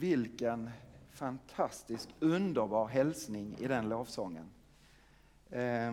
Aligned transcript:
vilken 0.00 0.70
fantastisk, 1.10 2.08
underbar 2.20 2.88
hälsning 2.88 3.56
i 3.58 3.66
den 3.66 3.88
lovsången. 3.88 4.46
Eh, 5.50 5.92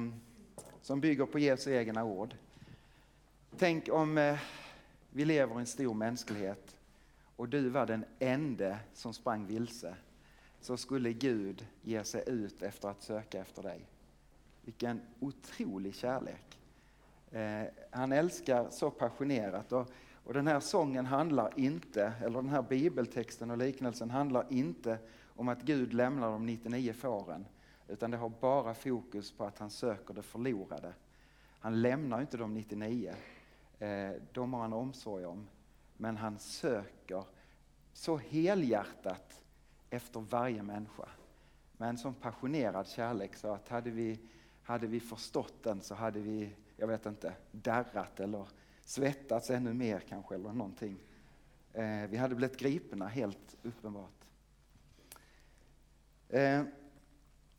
som 0.82 1.02
bygger 1.02 1.26
på 1.26 1.40
Jesu 1.40 1.74
egna 1.74 2.04
ord. 2.04 2.36
Tänk 3.58 3.90
om 3.90 4.18
eh, 4.18 4.40
vi 5.10 5.26
lever 5.26 5.56
i 5.56 5.60
en 5.60 5.66
stor 5.66 5.94
mänsklighet 5.94 6.78
och 7.36 7.50
du 7.50 7.70
var 7.70 7.86
den 7.86 8.06
ende 8.20 8.80
som 8.94 9.14
sprang 9.14 9.46
vilse. 9.46 9.96
Så 10.62 10.78
skulle 10.78 11.14
Gud 11.14 11.68
ge 11.82 12.04
sig 12.04 12.24
ut 12.28 12.62
efter 12.62 12.90
att 12.90 13.02
söka 13.02 13.42
efter 13.42 13.64
dig. 13.64 13.86
Vilken 14.62 15.02
otrolig 15.20 15.96
kärlek. 15.96 16.60
Eh, 17.32 17.64
han 17.92 18.12
älskar 18.12 18.70
så 18.70 18.92
passionerat. 18.92 19.72
Och, 19.72 19.92
och 20.28 20.34
den 20.34 20.48
här 20.48 20.60
sången 20.60 21.06
handlar 21.06 21.54
inte, 21.56 22.14
eller 22.22 22.42
den 22.42 22.50
här 22.50 22.62
bibeltexten 22.62 23.52
och 23.52 23.58
liknelsen 23.58 24.10
handlar 24.10 24.46
inte 24.50 25.00
om 25.36 25.48
att 25.48 25.62
Gud 25.62 25.94
lämnar 25.94 26.32
de 26.32 26.46
99 26.46 26.94
fåren. 26.94 27.46
Utan 27.88 28.12
det 28.12 28.18
har 28.18 28.30
bara 28.30 28.74
fokus 28.74 29.32
på 29.32 29.46
att 29.46 29.58
han 29.58 29.70
söker 29.70 30.14
det 30.14 30.22
förlorade. 30.22 30.94
Han 31.60 31.82
lämnar 31.82 32.22
inte 32.22 32.38
de 32.38 32.54
99. 32.54 33.14
Eh, 33.80 34.12
de 34.32 34.54
har 34.54 34.62
han 34.62 34.74
omsorg 34.74 35.26
om. 35.26 35.48
Men 35.98 36.18
han 36.18 36.40
söker 36.40 37.24
så 37.94 38.18
helhjärtat 38.18 39.42
efter 39.90 40.20
varje 40.20 40.64
människa. 40.64 41.10
Med 41.78 41.90
en 41.90 41.98
sån 41.98 42.14
passionerad 42.14 42.88
kärlek 42.88 43.36
så 43.36 43.54
att 43.54 43.70
hade 43.70 43.90
vi, 43.90 44.20
hade 44.64 44.88
vi 44.88 45.00
förstått 45.00 45.64
den 45.64 45.82
så 45.82 45.96
hade 45.96 46.20
vi, 46.20 46.56
jag 46.78 46.88
vet 46.88 47.06
inte, 47.06 47.34
darrat 47.52 48.20
eller 48.20 48.48
svettats 48.88 49.50
ännu 49.50 49.74
mer 49.74 50.00
kanske 50.00 50.36
eller 50.36 50.54
någonting. 50.54 51.00
Eh, 51.74 52.08
vi 52.10 52.18
hade 52.18 52.36
blivit 52.36 52.58
gripna 52.58 53.08
helt 53.08 53.58
uppenbart. 53.64 54.26
Eh, 56.30 56.64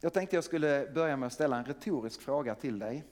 jag 0.01 0.13
tänkte 0.13 0.37
jag 0.37 0.45
skulle 0.45 0.91
börja 0.95 1.17
med 1.17 1.27
att 1.27 1.33
ställa 1.33 1.59
en 1.59 1.65
retorisk 1.65 2.21
fråga 2.21 2.55
till 2.55 2.79
dig. 2.79 3.05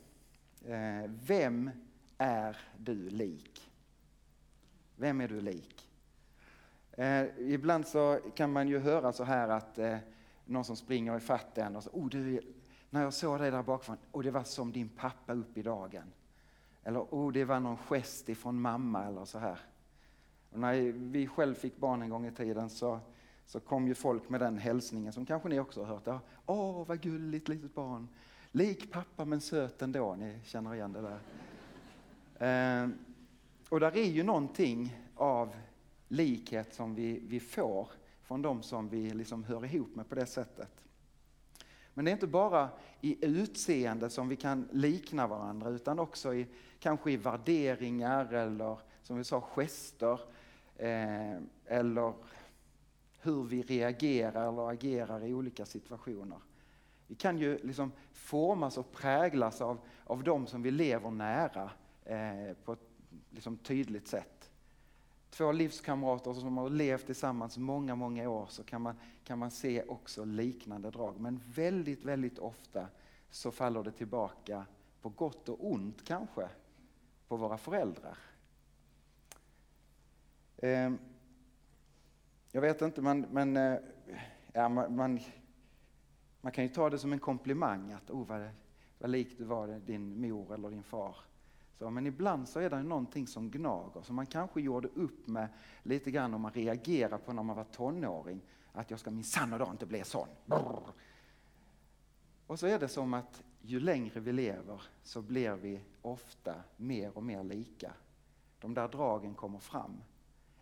Eh, 0.66 1.10
vem 1.26 1.70
är 2.18 2.58
du 2.76 3.10
lik? 3.10 3.70
Vem 4.96 5.20
är 5.20 5.28
du 5.28 5.40
lik? 5.40 5.88
Eh, 6.92 7.24
ibland 7.38 7.86
så 7.86 8.20
kan 8.34 8.52
man 8.52 8.68
ju 8.68 8.78
höra 8.78 9.12
så 9.12 9.24
här 9.24 9.48
att 9.48 9.78
eh, 9.78 9.98
någon 10.44 10.64
som 10.64 10.76
springer 10.76 11.16
ifatt 11.16 11.58
en 11.58 11.76
och 11.76 11.82
så, 11.82 11.90
oh, 11.90 12.08
du, 12.08 12.40
när 12.90 13.02
jag 13.02 13.14
såg 13.14 13.38
dig 13.38 13.50
där 13.50 13.62
bakifrån, 13.62 13.96
och 14.10 14.22
det 14.22 14.30
var 14.30 14.44
som 14.44 14.72
din 14.72 14.88
pappa 14.88 15.32
upp 15.32 15.58
i 15.58 15.62
dagen. 15.62 16.12
Eller 16.86 17.00
oh, 17.00 17.32
det 17.32 17.44
var 17.44 17.60
någon 17.60 17.76
gest 17.76 18.28
ifrån 18.28 18.60
mamma 18.60 19.04
eller 19.04 19.24
så 19.24 19.38
här. 19.38 19.58
Och 20.50 20.58
när 20.58 20.92
vi 20.92 21.26
själv 21.26 21.54
fick 21.54 21.76
barn 21.76 22.02
en 22.02 22.10
gång 22.10 22.26
i 22.26 22.30
tiden 22.30 22.70
så, 22.70 23.00
så 23.46 23.60
kom 23.60 23.88
ju 23.88 23.94
folk 23.94 24.28
med 24.28 24.40
den 24.40 24.58
hälsningen 24.58 25.12
som 25.12 25.26
kanske 25.26 25.48
ni 25.48 25.60
också 25.60 25.84
har 25.84 25.94
hört. 25.94 26.22
Åh, 26.46 26.80
oh, 26.80 26.86
vad 26.86 27.00
gulligt 27.00 27.48
litet 27.48 27.74
barn. 27.74 28.08
Lik 28.52 28.92
pappa 28.92 29.24
men 29.24 29.40
söt 29.40 29.82
ändå. 29.82 30.14
Ni 30.14 30.38
känner 30.44 30.74
igen 30.74 30.92
det 30.92 31.18
där. 32.38 32.84
Eh, 32.84 32.88
och 33.68 33.80
där 33.80 33.96
är 33.96 34.10
ju 34.10 34.22
någonting 34.22 34.96
av 35.14 35.54
likhet 36.08 36.74
som 36.74 36.94
vi, 36.94 37.18
vi 37.18 37.40
får 37.40 37.88
från 38.22 38.42
de 38.42 38.62
som 38.62 38.88
vi 38.88 39.10
liksom 39.10 39.44
hör 39.44 39.64
ihop 39.64 39.94
med 39.94 40.08
på 40.08 40.14
det 40.14 40.26
sättet. 40.26 40.84
Men 41.94 42.04
det 42.04 42.10
är 42.10 42.12
inte 42.12 42.26
bara 42.26 42.68
i 43.00 43.26
utseende 43.26 44.10
som 44.10 44.28
vi 44.28 44.36
kan 44.36 44.68
likna 44.72 45.26
varandra 45.26 45.70
utan 45.70 45.98
också 45.98 46.34
i, 46.34 46.46
kanske 46.86 47.10
i 47.10 47.16
värderingar 47.16 48.32
eller 48.32 48.78
som 49.02 49.16
vi 49.16 49.24
sa 49.24 49.40
gester 49.40 50.20
eh, 50.76 51.36
eller 51.66 52.14
hur 53.20 53.44
vi 53.44 53.62
reagerar 53.62 54.48
eller 54.48 54.70
agerar 54.70 55.24
i 55.24 55.34
olika 55.34 55.66
situationer. 55.66 56.38
Vi 57.06 57.14
kan 57.14 57.38
ju 57.38 57.58
liksom 57.62 57.92
formas 58.12 58.78
och 58.78 58.92
präglas 58.92 59.60
av, 59.60 59.78
av 60.04 60.22
de 60.22 60.46
som 60.46 60.62
vi 60.62 60.70
lever 60.70 61.10
nära 61.10 61.70
eh, 62.04 62.56
på 62.64 62.72
ett 62.72 62.88
liksom 63.30 63.56
tydligt 63.56 64.08
sätt. 64.08 64.50
Två 65.30 65.52
livskamrater 65.52 66.34
som 66.34 66.58
har 66.58 66.70
levt 66.70 67.06
tillsammans 67.06 67.58
många, 67.58 67.94
många 67.94 68.30
år 68.30 68.46
så 68.48 68.64
kan 68.64 68.82
man, 68.82 68.94
kan 69.24 69.38
man 69.38 69.50
se 69.50 69.82
också 69.82 70.24
liknande 70.24 70.90
drag. 70.90 71.20
Men 71.20 71.40
väldigt, 71.46 72.04
väldigt 72.04 72.38
ofta 72.38 72.86
så 73.30 73.50
faller 73.50 73.82
det 73.82 73.92
tillbaka 73.92 74.66
på 75.02 75.08
gott 75.08 75.48
och 75.48 75.70
ont 75.72 76.04
kanske, 76.04 76.48
på 77.28 77.36
våra 77.36 77.58
föräldrar. 77.58 78.18
Ehm, 80.58 80.98
jag 82.52 82.60
vet 82.60 82.82
inte, 82.82 83.02
men, 83.02 83.20
men 83.20 83.56
eh, 83.56 83.78
ja, 84.52 84.68
man, 84.68 84.96
man, 84.96 85.20
man, 86.40 86.52
kan 86.52 86.64
ju 86.64 86.70
ta 86.70 86.90
det 86.90 86.98
som 86.98 87.12
en 87.12 87.18
komplimang 87.18 87.92
att 87.92 88.10
oh, 88.10 88.26
vad, 88.26 88.48
vad 88.98 89.10
lik 89.10 89.38
du 89.38 89.44
var 89.44 89.66
din 89.86 90.20
mor 90.20 90.54
eller 90.54 90.70
din 90.70 90.82
far. 90.82 91.16
Så, 91.78 91.90
men 91.90 92.06
ibland 92.06 92.48
så 92.48 92.60
är 92.60 92.70
det 92.70 92.82
någonting 92.82 93.26
som 93.26 93.50
gnager, 93.50 94.02
som 94.02 94.16
man 94.16 94.26
kanske 94.26 94.60
gjorde 94.60 94.88
upp 94.88 95.26
med 95.26 95.48
lite 95.82 96.10
grann 96.10 96.34
om 96.34 96.40
man 96.40 96.52
reagerar 96.52 97.18
på 97.18 97.32
när 97.32 97.42
man 97.42 97.56
var 97.56 97.64
tonåring. 97.64 98.40
Att 98.72 98.90
jag 98.90 99.00
ska 99.00 99.10
minsann 99.10 99.54
idag 99.54 99.70
inte 99.70 99.86
bli 99.86 100.04
sån. 100.04 100.28
Brr. 100.44 100.82
Och 102.46 102.58
så 102.58 102.66
är 102.66 102.78
det 102.78 102.88
som 102.88 103.14
att 103.14 103.42
ju 103.66 103.80
längre 103.80 104.20
vi 104.20 104.32
lever 104.32 104.82
så 105.02 105.22
blir 105.22 105.52
vi 105.52 105.80
ofta 106.02 106.54
mer 106.76 107.16
och 107.16 107.22
mer 107.22 107.44
lika. 107.44 107.92
De 108.60 108.74
där 108.74 108.88
dragen 108.88 109.34
kommer 109.34 109.58
fram. 109.58 110.02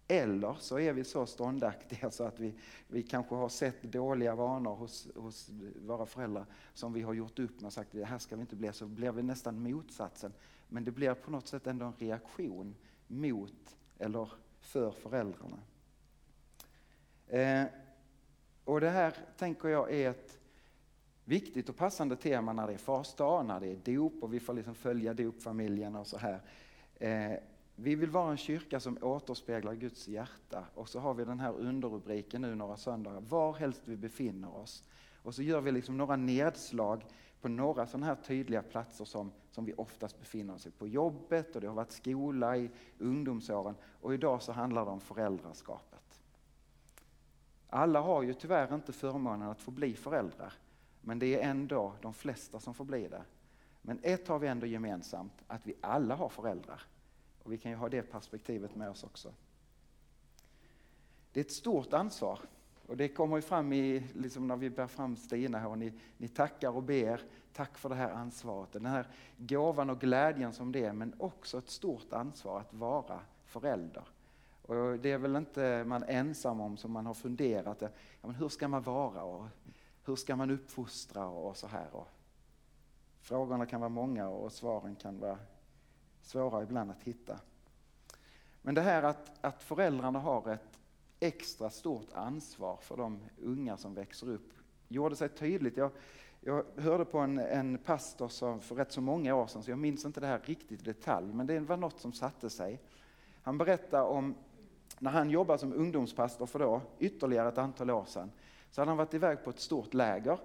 Eller 0.08 0.54
så 0.60 0.78
är 0.78 0.92
vi 0.92 1.04
så 1.04 1.26
ståndaktiga 1.26 2.10
så 2.10 2.24
att 2.24 2.40
vi, 2.40 2.54
vi 2.88 3.02
kanske 3.02 3.34
har 3.34 3.48
sett 3.48 3.82
dåliga 3.82 4.34
vanor 4.34 4.74
hos, 4.74 5.08
hos 5.14 5.50
våra 5.86 6.06
föräldrar 6.06 6.46
som 6.74 6.92
vi 6.92 7.02
har 7.02 7.12
gjort 7.12 7.38
upp 7.38 7.60
med 7.60 7.66
och 7.66 7.72
sagt 7.72 7.92
det 7.92 8.04
här 8.04 8.18
ska 8.18 8.36
vi 8.36 8.40
inte 8.40 8.56
bli, 8.56 8.72
så 8.72 8.86
blir 8.86 9.12
vi 9.12 9.22
nästan 9.22 9.62
motsatsen. 9.62 10.32
Men 10.68 10.84
det 10.84 10.90
blir 10.90 11.14
på 11.14 11.30
något 11.30 11.48
sätt 11.48 11.66
ändå 11.66 11.86
en 11.86 11.92
reaktion 11.98 12.74
mot 13.06 13.76
eller 13.98 14.32
för 14.60 14.90
föräldrarna. 14.90 15.58
Eh, 17.26 17.64
och 18.64 18.80
det 18.80 18.90
här 18.90 19.14
tänker 19.36 19.68
jag 19.68 19.92
är 19.92 20.10
ett 20.10 20.38
viktigt 21.24 21.68
och 21.68 21.76
passande 21.76 22.16
tema 22.16 22.52
när 22.52 22.66
det 22.66 22.72
är 22.72 22.78
farsdag, 22.78 23.42
när 23.42 23.60
det 23.60 23.66
är 23.66 23.96
dop 23.96 24.22
och 24.22 24.34
vi 24.34 24.40
får 24.40 24.54
liksom 24.54 24.74
följa 24.74 25.14
dopfamiljen 25.14 25.96
och 25.96 26.06
så 26.06 26.18
här. 26.18 26.40
Eh, 26.94 27.38
vi 27.76 27.94
vill 27.94 28.10
vara 28.10 28.30
en 28.30 28.36
kyrka 28.36 28.80
som 28.80 28.98
återspeglar 29.02 29.74
Guds 29.74 30.08
hjärta 30.08 30.64
och 30.74 30.88
så 30.88 30.98
har 30.98 31.14
vi 31.14 31.24
den 31.24 31.40
här 31.40 31.52
underrubriken 31.52 32.42
nu 32.42 32.54
några 32.54 32.76
söndagar, 32.76 33.20
var 33.20 33.52
helst 33.52 33.82
vi 33.84 33.96
befinner 33.96 34.56
oss. 34.56 34.84
Och 35.22 35.34
så 35.34 35.42
gör 35.42 35.60
vi 35.60 35.72
liksom 35.72 35.96
några 35.96 36.16
nedslag 36.16 37.04
på 37.40 37.48
några 37.48 37.86
sådana 37.86 38.06
här 38.06 38.14
tydliga 38.14 38.62
platser 38.62 39.04
som, 39.04 39.32
som 39.50 39.64
vi 39.64 39.72
oftast 39.72 40.18
befinner 40.18 40.54
oss 40.54 40.66
i. 40.66 40.70
På 40.70 40.86
jobbet 40.86 41.54
och 41.54 41.60
det 41.60 41.66
har 41.66 41.74
varit 41.74 41.92
skola 41.92 42.56
i 42.56 42.70
ungdomsåren 42.98 43.74
och 44.00 44.14
idag 44.14 44.42
så 44.42 44.52
handlar 44.52 44.84
det 44.84 44.90
om 44.90 45.00
föräldraskapet. 45.00 46.20
Alla 47.68 48.00
har 48.00 48.22
ju 48.22 48.34
tyvärr 48.34 48.74
inte 48.74 48.92
förmånen 48.92 49.48
att 49.48 49.60
få 49.60 49.70
bli 49.70 49.94
föräldrar, 49.94 50.52
men 51.04 51.18
det 51.18 51.40
är 51.40 51.50
ändå 51.50 51.92
de 52.02 52.14
flesta 52.14 52.60
som 52.60 52.74
får 52.74 52.84
bli 52.84 53.08
det. 53.08 53.22
Men 53.82 54.00
ett 54.02 54.28
har 54.28 54.38
vi 54.38 54.48
ändå 54.48 54.66
gemensamt, 54.66 55.44
att 55.46 55.66
vi 55.66 55.74
alla 55.80 56.14
har 56.14 56.28
föräldrar. 56.28 56.82
Och 57.42 57.52
vi 57.52 57.58
kan 57.58 57.70
ju 57.70 57.76
ha 57.76 57.88
det 57.88 58.02
perspektivet 58.02 58.74
med 58.76 58.90
oss 58.90 59.04
också. 59.04 59.32
Det 61.32 61.40
är 61.40 61.44
ett 61.44 61.52
stort 61.52 61.92
ansvar 61.92 62.38
och 62.86 62.96
det 62.96 63.08
kommer 63.08 63.36
ju 63.36 63.42
fram 63.42 63.72
i, 63.72 64.02
liksom 64.14 64.48
när 64.48 64.56
vi 64.56 64.70
bär 64.70 64.86
fram 64.86 65.16
Stina 65.16 65.58
här 65.58 65.68
och 65.68 65.78
ni, 65.78 65.92
ni 66.16 66.28
tackar 66.28 66.76
och 66.76 66.82
ber. 66.82 67.20
Tack 67.52 67.78
för 67.78 67.88
det 67.88 67.94
här 67.94 68.10
ansvaret, 68.10 68.72
den 68.72 68.86
här 68.86 69.06
gåvan 69.36 69.90
och 69.90 70.00
glädjen 70.00 70.52
som 70.52 70.72
det 70.72 70.84
är, 70.84 70.92
men 70.92 71.14
också 71.18 71.58
ett 71.58 71.70
stort 71.70 72.12
ansvar 72.12 72.60
att 72.60 72.74
vara 72.74 73.20
förälder. 73.44 74.02
Och 74.62 74.98
det 74.98 75.12
är 75.12 75.18
väl 75.18 75.36
inte 75.36 75.84
man 75.86 76.02
ensam 76.02 76.60
om 76.60 76.76
som 76.76 76.92
man 76.92 77.06
har 77.06 77.14
funderat, 77.14 77.76
ja, 77.80 77.88
men 78.20 78.34
hur 78.34 78.48
ska 78.48 78.68
man 78.68 78.82
vara 78.82 79.22
och 79.22 79.46
hur 80.04 80.16
ska 80.16 80.36
man 80.36 80.50
uppfostra 80.50 81.26
och 81.26 81.56
så 81.56 81.66
här. 81.66 81.96
Och 81.96 82.08
frågorna 83.20 83.66
kan 83.66 83.80
vara 83.80 83.88
många 83.88 84.28
och 84.28 84.52
svaren 84.52 84.96
kan 84.96 85.18
vara 85.18 85.38
svåra 86.22 86.62
ibland 86.62 86.90
att 86.90 87.02
hitta. 87.02 87.38
Men 88.62 88.74
det 88.74 88.80
här 88.80 89.02
att, 89.02 89.44
att 89.44 89.62
föräldrarna 89.62 90.18
har 90.18 90.52
ett 90.52 90.78
extra 91.20 91.70
stort 91.70 92.12
ansvar 92.12 92.78
för 92.82 92.96
de 92.96 93.20
unga 93.42 93.76
som 93.76 93.94
växer 93.94 94.30
upp 94.30 94.52
gjorde 94.88 95.16
sig 95.16 95.28
tydligt. 95.28 95.76
Jag, 95.76 95.90
jag 96.40 96.64
hörde 96.76 97.04
på 97.04 97.18
en, 97.18 97.38
en 97.38 97.78
pastor 97.78 98.28
som 98.28 98.60
för 98.60 98.74
rätt 98.74 98.92
så 98.92 99.00
många 99.00 99.34
år 99.34 99.46
sedan, 99.46 99.62
så 99.62 99.70
jag 99.70 99.78
minns 99.78 100.04
inte 100.04 100.20
det 100.20 100.26
här 100.26 100.40
riktigt 100.44 100.80
i 100.80 100.84
detalj, 100.84 101.32
men 101.32 101.46
det 101.46 101.60
var 101.60 101.76
något 101.76 102.00
som 102.00 102.12
satte 102.12 102.50
sig. 102.50 102.80
Han 103.42 103.58
berättade 103.58 104.02
om 104.02 104.34
när 104.98 105.10
han 105.10 105.30
jobbade 105.30 105.58
som 105.58 105.72
ungdomspastor 105.72 106.46
för 106.46 106.58
då, 106.58 106.82
ytterligare 106.98 107.48
ett 107.48 107.58
antal 107.58 107.90
år 107.90 108.04
sedan, 108.04 108.30
så 108.74 108.80
hade 108.80 108.90
han 108.90 108.98
varit 108.98 109.14
iväg 109.14 109.44
på 109.44 109.50
ett 109.50 109.60
stort 109.60 109.94
läger. 109.94 110.38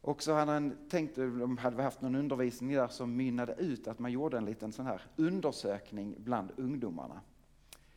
Och 0.00 0.22
så 0.22 0.32
hade 0.32 0.52
han 0.52 0.76
tänkt, 0.88 1.16
de 1.16 1.58
hade 1.58 1.82
haft 1.82 2.00
någon 2.00 2.14
undervisning 2.14 2.74
där 2.74 2.88
som 2.88 3.16
mynnade 3.16 3.54
ut 3.54 3.88
att 3.88 3.98
man 3.98 4.12
gjorde 4.12 4.36
en 4.36 4.44
liten 4.44 4.72
sån 4.72 4.86
här 4.86 5.02
undersökning 5.16 6.14
bland 6.18 6.52
ungdomarna. 6.56 7.20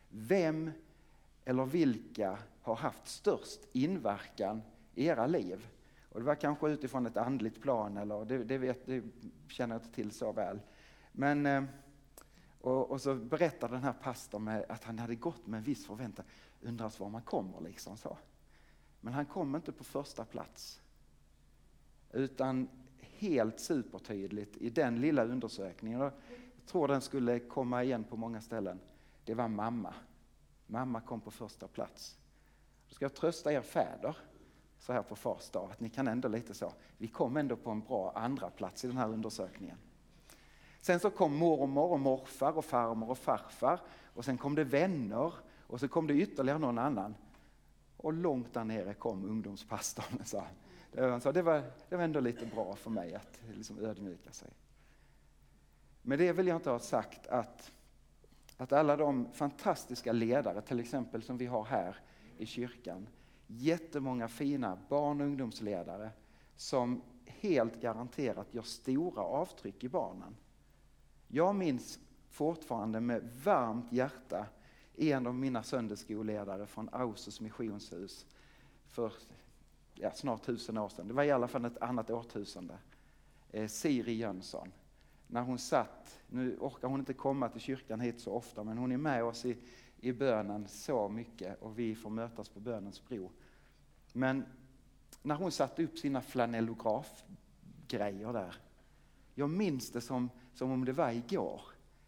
Vem 0.10 0.72
eller 1.46 1.66
vilka 1.66 2.38
har 2.62 2.76
haft 2.76 3.08
störst 3.08 3.60
inverkan 3.72 4.62
i 4.96 5.06
era 5.06 5.28
liv? 5.28 5.68
Och 6.10 6.20
det 6.20 6.26
var 6.26 6.36
kanske 6.36 6.70
utifrån 6.70 7.06
ett 7.06 7.18
andligt 7.18 7.62
plan, 7.62 7.98
eller 7.98 8.26
det, 8.26 8.44
det, 8.44 8.58
vet, 8.58 8.86
det 8.86 9.04
känner 9.48 9.76
jag 9.76 9.82
inte 9.84 9.96
till 9.96 10.12
så 10.12 10.32
väl. 10.32 10.60
Men, 11.12 11.46
eh, 11.46 11.64
och, 12.62 12.92
och 12.92 13.02
så 13.02 13.16
berättar 13.16 13.70
den 13.70 13.84
här 13.84 13.94
pastorn 13.94 14.48
att 14.70 14.84
han 14.84 15.00
hade 15.00 15.16
gått 15.16 15.48
med 15.48 15.58
en 15.58 15.64
viss 15.64 15.86
förväntan, 15.86 16.26
Undras 16.62 17.00
var 17.00 17.10
man 17.10 17.22
kommer 17.22 17.62
liksom 17.62 17.98
så. 17.98 18.18
Men 19.02 19.14
han 19.14 19.26
kom 19.26 19.56
inte 19.56 19.72
på 19.72 19.84
första 19.84 20.26
plats. 20.26 20.82
Utan 22.12 22.70
helt 23.00 23.60
supertydligt 23.60 24.58
i 24.58 24.70
den 24.70 25.02
lilla 25.02 25.26
undersökningen, 25.26 26.00
jag 26.00 26.12
tror 26.66 26.88
den 26.88 27.02
skulle 27.02 27.40
komma 27.40 27.84
igen 27.84 28.04
på 28.04 28.18
många 28.18 28.42
ställen, 28.42 28.80
det 29.26 29.34
var 29.34 29.48
mamma. 29.48 29.94
Mamma 30.68 31.02
kom 31.02 31.22
på 31.22 31.32
första 31.32 31.68
plats. 31.68 32.18
Då 32.88 32.96
ska 32.96 33.06
jag 33.06 33.14
trösta 33.14 33.54
er 33.54 33.62
fäder 33.62 34.18
så 34.80 34.94
här 34.94 35.02
på 35.02 35.16
fars 35.16 35.50
dag, 35.50 35.72
att 35.72 35.80
ni 35.80 35.90
kan 35.90 36.08
ändå 36.08 36.28
lite 36.28 36.54
så, 36.54 36.74
vi 36.98 37.08
kom 37.08 37.38
ändå 37.38 37.56
på 37.56 37.70
en 37.70 37.82
bra 37.82 38.12
andra 38.16 38.50
plats 38.50 38.84
i 38.84 38.88
den 38.88 38.98
här 38.98 39.10
undersökningen. 39.10 39.78
Sen 40.82 41.00
så 41.00 41.10
kom 41.10 41.36
mormor 41.36 41.92
och 41.92 42.00
morfar 42.00 42.58
och 42.58 42.66
farmor 42.66 43.10
och 43.10 43.18
farfar 43.18 43.80
och 44.14 44.26
sen 44.26 44.38
kom 44.38 44.56
det 44.56 44.64
vänner 44.64 45.34
och 45.68 45.80
så 45.80 45.88
kom 45.88 46.08
det 46.08 46.14
ytterligare 46.14 46.60
någon 46.60 46.78
annan. 46.78 47.16
Och 48.02 48.14
långt 48.14 48.54
där 48.54 48.64
nere 48.64 48.94
kom 48.94 49.26
ungdomspastorn. 49.26 50.26
Så. 50.26 50.44
Det, 50.92 51.32
det, 51.34 51.42
var, 51.42 51.64
det 51.90 51.96
var 51.96 52.04
ändå 52.04 52.20
lite 52.20 52.46
bra 52.46 52.76
för 52.76 52.90
mig 52.90 53.16
att 53.16 53.40
liksom 53.54 53.80
ödmjuka 53.80 54.32
sig. 54.32 54.50
Med 56.02 56.20
det 56.20 56.34
vill 56.34 56.48
jag 56.48 56.56
inte 56.56 56.70
ha 56.70 56.80
sagt 56.80 57.28
att, 57.28 57.72
att 58.58 58.74
alla 58.74 58.96
de 58.96 59.32
fantastiska 59.34 60.12
ledare, 60.12 60.62
till 60.62 60.80
exempel 60.80 61.24
som 61.24 61.38
vi 61.38 61.46
har 61.46 61.64
här 61.64 61.98
i 62.38 62.46
kyrkan, 62.46 63.08
jättemånga 63.48 64.28
fina 64.28 64.78
barn 64.90 65.22
och 65.22 65.28
ungdomsledare 65.28 66.10
som 66.56 67.02
helt 67.26 67.82
garanterat 67.82 68.54
gör 68.54 68.62
stora 68.62 69.22
avtryck 69.22 69.84
i 69.84 69.90
barnen. 69.90 70.36
Jag 71.28 71.56
minns 71.56 72.00
fortfarande 72.30 73.00
med 73.00 73.30
varmt 73.44 73.92
hjärta 73.92 74.46
en 75.00 75.28
av 75.28 75.36
mina 75.36 75.64
söndagsskolledare 75.64 76.66
från 76.66 76.90
Ausus 76.92 77.42
missionshus 77.42 78.26
för 78.88 79.14
ja, 79.96 80.12
snart 80.12 80.46
tusen 80.46 80.78
år 80.78 80.90
sedan. 80.90 81.08
Det 81.08 81.14
var 81.14 81.24
i 81.24 81.32
alla 81.32 81.48
fall 81.48 81.66
ett 81.66 81.82
annat 81.82 82.10
årtusende. 82.10 82.78
Eh, 83.52 83.68
Siri 83.68 84.14
Jönsson. 84.14 84.72
När 85.28 85.42
hon 85.42 85.60
satt, 85.60 86.20
nu 86.28 86.58
orkar 86.58 86.88
hon 86.88 87.00
inte 87.00 87.14
komma 87.14 87.50
till 87.50 87.62
kyrkan 87.62 88.00
hit 88.00 88.22
så 88.22 88.34
ofta, 88.34 88.64
men 88.64 88.78
hon 88.78 88.92
är 88.92 88.98
med 88.98 89.24
oss 89.24 89.46
i, 89.46 89.58
i 90.00 90.12
bönen 90.12 90.68
så 90.68 91.10
mycket 91.10 91.62
och 91.62 91.80
vi 91.80 91.96
får 91.96 92.10
mötas 92.10 92.50
på 92.50 92.60
bönens 92.60 93.08
bro. 93.08 93.32
Men 94.14 94.46
när 95.22 95.36
hon 95.36 95.52
satte 95.52 95.84
upp 95.84 95.98
sina 95.98 96.22
flanellografgrejer 96.22 98.34
där, 98.34 98.56
jag 99.36 99.50
minns 99.50 99.92
det 99.92 100.02
som, 100.02 100.30
som 100.54 100.72
om 100.72 100.86
det 100.86 100.94
var 100.94 101.12
igår. 101.12 101.62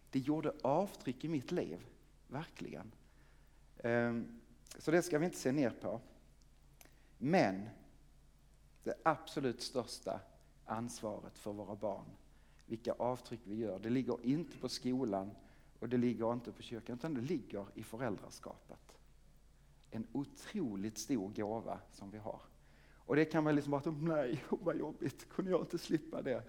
Det 0.10 0.20
gjorde 0.20 0.54
avtryck 0.62 1.24
i 1.24 1.28
mitt 1.28 1.52
liv, 1.52 1.86
verkligen. 2.32 2.92
Ehm, 3.78 4.42
så 4.78 4.92
det 4.92 5.02
ska 5.02 5.20
vi 5.20 5.26
inte 5.26 5.38
se 5.38 5.52
ner 5.52 5.70
på. 5.70 6.02
Men 7.18 7.70
det 8.84 8.94
absolut 9.04 9.62
största 9.62 10.20
ansvaret 10.66 11.38
för 11.38 11.54
våra 11.54 11.76
barn, 11.76 12.06
vilka 12.66 12.94
avtryck 12.94 13.42
vi 13.44 13.56
gör, 13.56 13.80
det 13.80 13.90
ligger 13.90 14.26
inte 14.26 14.58
på 14.58 14.70
skolan 14.70 15.32
och 15.80 15.90
det 15.90 15.98
ligger 15.98 16.34
inte 16.34 16.52
på 16.52 16.62
kyrkan, 16.62 16.96
utan 16.96 17.14
det 17.14 17.22
ligger 17.22 17.66
i 17.74 17.84
föräldraskapet. 17.84 18.98
En 19.92 20.08
otroligt 20.12 20.98
stor 20.98 21.30
gåva 21.30 21.80
som 21.92 22.12
vi 22.12 22.18
har. 22.18 22.42
Och 22.94 23.16
det 23.16 23.26
kan 23.26 23.44
man 23.44 23.56
liksom 23.56 23.72
bara, 23.72 23.92
nej 23.92 24.44
vad 24.50 24.78
jobbigt, 24.78 25.30
kunde 25.30 25.52
jag 25.52 25.62
inte 25.62 25.78
slippa 25.78 26.22
det? 26.22 26.44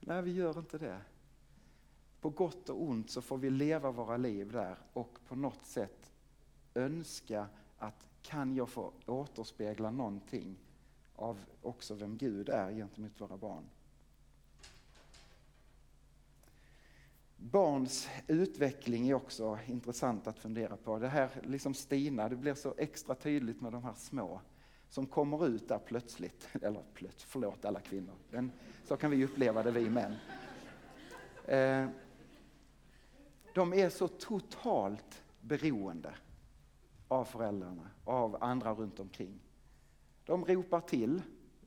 Nej, 0.00 0.22
vi 0.22 0.32
gör 0.32 0.58
inte 0.58 0.78
det. 0.78 1.00
På 2.20 2.30
gott 2.30 2.68
och 2.68 2.82
ont 2.82 3.10
så 3.10 3.22
får 3.22 3.38
vi 3.38 3.50
leva 3.50 3.90
våra 3.90 4.16
liv 4.16 4.52
där 4.52 4.76
och 4.92 5.18
på 5.28 5.36
något 5.36 5.66
sätt 5.66 6.10
önska 6.74 7.46
att 7.78 8.06
kan 8.22 8.54
jag 8.54 8.68
få 8.68 8.92
återspegla 9.06 9.90
någonting 9.90 10.56
av 11.16 11.38
också 11.62 11.94
vem 11.94 12.16
Gud 12.16 12.48
är 12.48 12.72
gentemot 12.72 13.20
våra 13.20 13.36
barn. 13.36 13.64
Barns 17.36 18.08
utveckling 18.26 19.08
är 19.08 19.14
också 19.14 19.58
intressant 19.66 20.26
att 20.26 20.38
fundera 20.38 20.76
på. 20.76 20.98
Det 20.98 21.08
här 21.08 21.30
liksom 21.42 21.74
Stina, 21.74 22.28
det 22.28 22.36
blir 22.36 22.54
så 22.54 22.74
extra 22.78 23.14
tydligt 23.14 23.60
med 23.60 23.72
de 23.72 23.84
här 23.84 23.94
små 23.94 24.40
som 24.88 25.06
kommer 25.06 25.46
ut 25.46 25.68
där 25.68 25.78
plötsligt. 25.78 26.48
Eller 26.62 26.82
plötsligt, 26.94 27.22
förlåt 27.22 27.64
alla 27.64 27.80
kvinnor, 27.80 28.14
men 28.30 28.52
så 28.84 28.96
kan 28.96 29.10
vi 29.10 29.24
uppleva 29.24 29.62
det 29.62 29.70
vi 29.70 29.90
män. 29.90 30.14
Eh, 31.44 31.88
de 33.60 33.72
är 33.72 33.88
så 33.88 34.08
totalt 34.08 35.22
beroende 35.40 36.14
av 37.08 37.24
föräldrarna, 37.24 37.90
av 38.04 38.42
andra 38.42 38.74
runt 38.74 39.00
omkring. 39.00 39.40
De 40.24 40.44
ropar 40.44 40.80
till 40.80 41.22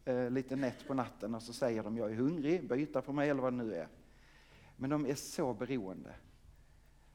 eh, 0.05 0.29
lite 0.29 0.55
nätt 0.55 0.87
på 0.87 0.93
natten 0.93 1.35
och 1.35 1.41
så 1.41 1.53
säger 1.53 1.83
de 1.83 1.97
jag 1.97 2.11
är 2.11 2.15
hungrig, 2.15 2.67
byta 2.67 3.01
på 3.01 3.13
mig 3.13 3.29
eller 3.29 3.41
vad 3.41 3.53
det 3.53 3.63
nu 3.63 3.75
är. 3.75 3.87
Men 4.75 4.89
de 4.89 5.05
är 5.05 5.15
så 5.15 5.53
beroende. 5.53 6.15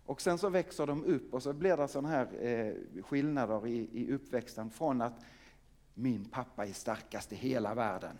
Och 0.04 0.20
sen 0.20 0.38
så 0.38 0.48
växer 0.48 0.86
de 0.86 1.04
upp 1.04 1.34
och 1.34 1.42
så 1.42 1.52
blir 1.52 1.76
det 1.76 1.88
sådana 1.88 2.08
här 2.08 2.46
eh, 2.46 3.02
skillnader 3.02 3.66
i, 3.66 3.88
i 3.92 4.12
uppväxten 4.12 4.70
från 4.70 5.00
att 5.00 5.24
min 5.94 6.24
pappa 6.24 6.66
är 6.66 6.72
starkast 6.72 7.32
i 7.32 7.36
hela 7.36 7.74
världen 7.74 8.18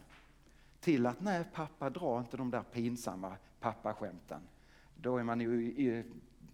till 0.81 1.07
att 1.07 1.21
nej 1.21 1.45
pappa 1.53 1.91
dra 1.91 2.19
inte 2.19 2.37
de 2.37 2.51
där 2.51 2.63
pinsamma 2.63 3.37
pappaskämten. 3.61 4.41
Då, 5.01 5.17
är 5.17 5.23
man 5.23 5.41
ju, 5.41 6.05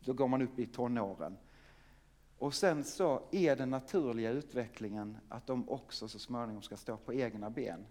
då 0.05 0.13
går 0.13 0.29
man 0.29 0.43
upp 0.43 0.59
i 0.59 0.67
tonåren. 0.67 1.37
Och 2.39 2.55
sen 2.55 2.85
så 2.85 3.23
är 3.31 3.57
den 3.57 3.71
naturliga 3.71 4.31
utvecklingen 4.31 5.17
att 5.29 5.47
de 5.47 5.69
också 5.69 6.09
så 6.09 6.19
småningom 6.19 6.63
ska 6.63 6.77
stå 6.77 6.97
på 6.97 7.15
egna 7.15 7.51
ben 7.51 7.87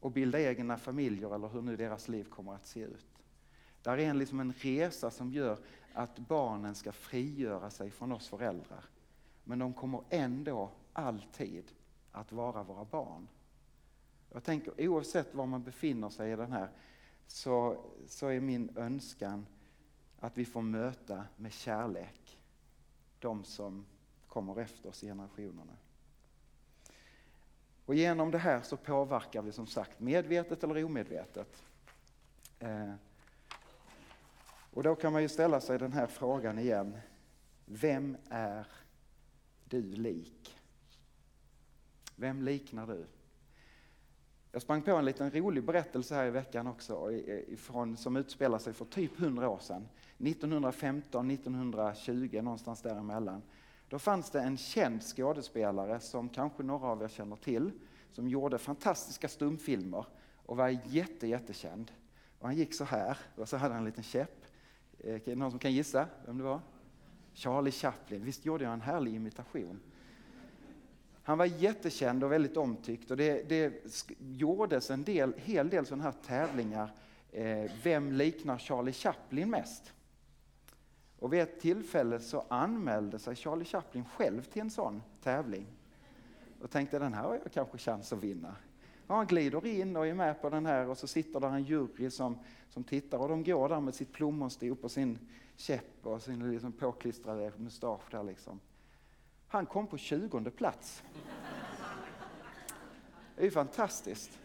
och 0.00 0.10
bilda 0.10 0.40
egna 0.40 0.78
familjer 0.78 1.34
eller 1.34 1.48
hur 1.48 1.62
nu 1.62 1.76
deras 1.76 2.08
liv 2.08 2.24
kommer 2.24 2.54
att 2.54 2.66
se 2.66 2.80
ut. 2.80 3.06
Där 3.82 3.98
är 3.98 4.10
en, 4.10 4.18
liksom 4.18 4.40
en 4.40 4.52
resa 4.52 5.10
som 5.10 5.32
gör 5.32 5.58
att 5.94 6.18
barnen 6.18 6.74
ska 6.74 6.92
frigöra 6.92 7.70
sig 7.70 7.90
från 7.90 8.12
oss 8.12 8.28
föräldrar. 8.28 8.84
Men 9.44 9.58
de 9.58 9.74
kommer 9.74 10.02
ändå 10.10 10.70
alltid 10.92 11.64
att 12.12 12.32
vara 12.32 12.62
våra 12.62 12.84
barn. 12.84 13.28
Jag 14.32 14.44
tänker 14.44 14.88
oavsett 14.88 15.34
var 15.34 15.46
man 15.46 15.62
befinner 15.62 16.10
sig 16.10 16.32
i 16.32 16.36
den 16.36 16.52
här 16.52 16.70
så, 17.26 17.84
så 18.06 18.26
är 18.26 18.40
min 18.40 18.76
önskan 18.76 19.46
att 20.24 20.38
vi 20.38 20.44
får 20.44 20.62
möta 20.62 21.24
med 21.36 21.52
kärlek 21.52 22.38
de 23.18 23.44
som 23.44 23.86
kommer 24.28 24.60
efter 24.60 24.88
oss 24.88 25.02
i 25.02 25.06
generationerna. 25.06 25.76
Och 27.86 27.94
genom 27.94 28.30
det 28.30 28.38
här 28.38 28.62
så 28.62 28.76
påverkar 28.76 29.42
vi 29.42 29.52
som 29.52 29.66
sagt 29.66 30.00
medvetet 30.00 30.64
eller 30.64 30.84
omedvetet. 30.84 31.62
Eh, 32.58 32.94
och 34.72 34.82
då 34.82 34.94
kan 34.94 35.12
man 35.12 35.22
ju 35.22 35.28
ställa 35.28 35.60
sig 35.60 35.78
den 35.78 35.92
här 35.92 36.06
frågan 36.06 36.58
igen. 36.58 36.98
Vem 37.64 38.16
är 38.30 38.66
du 39.64 39.82
lik? 39.82 40.58
Vem 42.16 42.42
liknar 42.42 42.86
du? 42.86 43.06
Jag 44.54 44.62
sprang 44.62 44.82
på 44.82 44.90
en 44.90 45.04
liten 45.04 45.30
rolig 45.30 45.64
berättelse 45.64 46.14
här 46.14 46.26
i 46.26 46.30
veckan 46.30 46.66
också 46.66 47.12
ifrån, 47.12 47.96
som 47.96 48.16
utspelar 48.16 48.58
sig 48.58 48.72
för 48.72 48.84
typ 48.84 49.20
100 49.20 49.48
år 49.48 49.58
sedan. 49.58 49.88
1915, 50.18 51.30
1920, 51.30 52.40
någonstans 52.42 52.82
däremellan. 52.82 53.42
Då 53.88 53.98
fanns 53.98 54.30
det 54.30 54.40
en 54.40 54.56
känd 54.56 55.02
skådespelare 55.02 56.00
som 56.00 56.28
kanske 56.28 56.62
några 56.62 56.86
av 56.86 57.02
er 57.02 57.08
känner 57.08 57.36
till, 57.36 57.70
som 58.12 58.28
gjorde 58.28 58.58
fantastiska 58.58 59.28
stumfilmer 59.28 60.06
och 60.46 60.56
var 60.56 60.78
jätte, 60.84 61.26
jättekänd. 61.26 61.92
Och 62.38 62.46
han 62.46 62.56
gick 62.56 62.74
så 62.74 62.84
här, 62.84 63.18
och 63.36 63.48
så 63.48 63.56
hade 63.56 63.74
han 63.74 63.82
en 63.82 63.86
liten 63.86 64.04
käpp. 64.04 64.44
Eh, 64.98 65.36
någon 65.36 65.50
som 65.50 65.60
kan 65.60 65.72
gissa 65.72 66.08
vem 66.26 66.38
det 66.38 66.44
var? 66.44 66.60
Charlie 67.32 67.72
Chaplin. 67.72 68.24
Visst 68.24 68.44
gjorde 68.44 68.64
jag 68.64 68.72
en 68.72 68.80
härlig 68.80 69.14
imitation? 69.14 69.80
Han 71.26 71.38
var 71.38 71.44
jättekänd 71.44 72.24
och 72.24 72.32
väldigt 72.32 72.56
omtyckt 72.56 73.10
och 73.10 73.16
det, 73.16 73.48
det 73.48 73.72
gjordes 74.18 74.90
en 74.90 75.04
del, 75.04 75.32
hel 75.36 75.70
del 75.70 75.86
sådana 75.86 76.04
här 76.04 76.14
tävlingar. 76.26 76.90
Eh, 77.32 77.70
vem 77.82 78.12
liknar 78.12 78.58
Charlie 78.58 78.92
Chaplin 78.92 79.50
mest? 79.50 79.92
Och 81.18 81.32
vid 81.32 81.40
ett 81.40 81.60
tillfälle 81.60 82.20
så 82.20 82.44
anmälde 82.48 83.18
sig 83.18 83.36
Charlie 83.36 83.64
Chaplin 83.64 84.04
själv 84.04 84.42
till 84.42 84.62
en 84.62 84.70
sån 84.70 85.02
tävling. 85.22 85.66
Och 86.60 86.70
tänkte 86.70 86.98
den 86.98 87.14
här 87.14 87.22
har 87.22 87.34
jag 87.34 87.52
kanske 87.52 87.78
chans 87.78 88.12
att 88.12 88.22
vinna. 88.22 88.56
Och 89.06 89.16
han 89.16 89.26
glider 89.26 89.66
in 89.66 89.96
och 89.96 90.06
är 90.06 90.14
med 90.14 90.42
på 90.42 90.50
den 90.50 90.66
här 90.66 90.88
och 90.88 90.98
så 90.98 91.06
sitter 91.06 91.40
där 91.40 91.48
en 91.48 91.64
jury 91.64 92.10
som, 92.10 92.38
som 92.68 92.84
tittar 92.84 93.18
och 93.18 93.28
de 93.28 93.44
går 93.44 93.68
där 93.68 93.80
med 93.80 93.94
sitt 93.94 94.12
plommonstop 94.12 94.84
och 94.84 94.90
sin 94.90 95.18
käpp 95.56 96.06
och 96.06 96.22
sin 96.22 96.52
liksom 96.52 96.72
påklistrade 96.72 97.52
mustasch 97.56 98.10
där 98.10 98.22
liksom. 98.22 98.60
Han 99.54 99.66
kom 99.66 99.86
på 99.86 99.98
20 99.98 100.50
plats. 100.50 101.02
Det 103.36 103.40
är 103.40 103.44
ju 103.44 103.50
fantastiskt. 103.50 104.38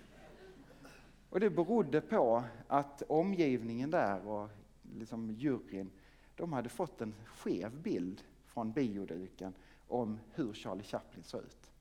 Och 1.29 1.39
det 1.39 1.49
berodde 1.49 2.01
på 2.01 2.43
att 2.67 3.01
omgivningen 3.01 3.91
där 3.91 4.27
och 4.27 4.49
liksom 4.95 5.31
juryn, 5.31 5.91
de 6.35 6.53
hade 6.53 6.69
fått 6.69 7.01
en 7.01 7.15
skev 7.25 7.81
bild 7.81 8.23
från 8.45 8.71
bioduken 8.71 9.53
om 9.87 10.19
hur 10.33 10.53
Charlie 10.53 10.83
Chaplin 10.83 11.23
såg 11.23 11.41
ut. 11.41 11.71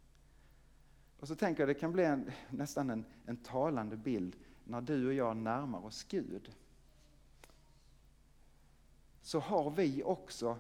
Och 1.20 1.28
så 1.28 1.34
tänker 1.34 1.62
jag 1.62 1.68
det 1.68 1.74
kan 1.74 1.92
bli 1.92 2.04
en, 2.04 2.30
nästan 2.50 2.90
en, 2.90 3.04
en 3.26 3.36
talande 3.36 3.96
bild 3.96 4.36
när 4.64 4.80
du 4.80 5.06
och 5.06 5.14
jag 5.14 5.36
närmar 5.36 5.84
oss 5.84 6.04
Gud. 6.04 6.54
Så 9.22 9.40
har 9.40 9.70
vi 9.70 10.02
också 10.02 10.58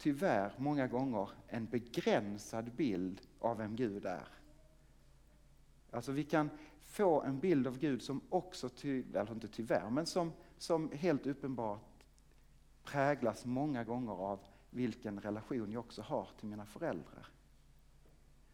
tyvärr 0.00 0.52
många 0.56 0.86
gånger 0.86 1.28
en 1.48 1.66
begränsad 1.66 2.72
bild 2.72 3.20
av 3.38 3.56
vem 3.56 3.76
Gud 3.76 4.06
är. 4.06 4.28
Alltså 5.90 6.12
vi 6.12 6.24
kan 6.24 6.50
få 6.80 7.22
en 7.22 7.38
bild 7.38 7.66
av 7.66 7.78
Gud 7.78 8.02
som 8.02 8.20
också, 8.28 8.68
ty, 8.68 9.04
eller 9.14 9.32
inte 9.32 9.48
tyvärr, 9.48 9.90
men 9.90 10.06
som, 10.06 10.32
som 10.58 10.92
helt 10.92 11.26
uppenbart 11.26 12.04
präglas 12.84 13.44
många 13.44 13.84
gånger 13.84 14.12
av 14.12 14.40
vilken 14.70 15.20
relation 15.20 15.72
jag 15.72 15.80
också 15.80 16.02
har 16.02 16.28
till 16.38 16.48
mina 16.48 16.66
föräldrar. 16.66 17.26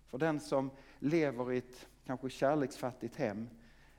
För 0.06 0.18
den 0.18 0.40
som 0.40 0.70
lever 0.98 1.52
i 1.52 1.58
ett 1.58 1.86
kanske 2.04 2.30
kärleksfattigt 2.30 3.16
hem 3.16 3.48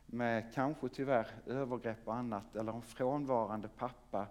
med 0.06 0.54
kanske 0.54 0.90
tyvärr 0.90 1.28
övergrepp 1.46 2.08
och 2.08 2.16
annat 2.16 2.56
eller 2.56 2.74
en 2.74 2.82
frånvarande 2.82 3.68
pappa, 3.68 4.28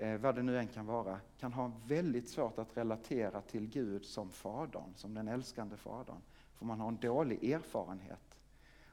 Eh, 0.00 0.18
vad 0.18 0.34
det 0.34 0.42
nu 0.42 0.58
än 0.58 0.68
kan 0.68 0.86
vara, 0.86 1.20
kan 1.38 1.52
ha 1.52 1.72
väldigt 1.86 2.28
svårt 2.28 2.58
att 2.58 2.76
relatera 2.76 3.40
till 3.40 3.66
Gud 3.66 4.04
som 4.04 4.30
fadern, 4.30 4.94
som 4.94 5.14
den 5.14 5.28
älskande 5.28 5.76
fadern. 5.76 6.20
För 6.54 6.66
man 6.66 6.80
har 6.80 6.88
en 6.88 6.98
dålig 7.00 7.50
erfarenhet. 7.50 8.38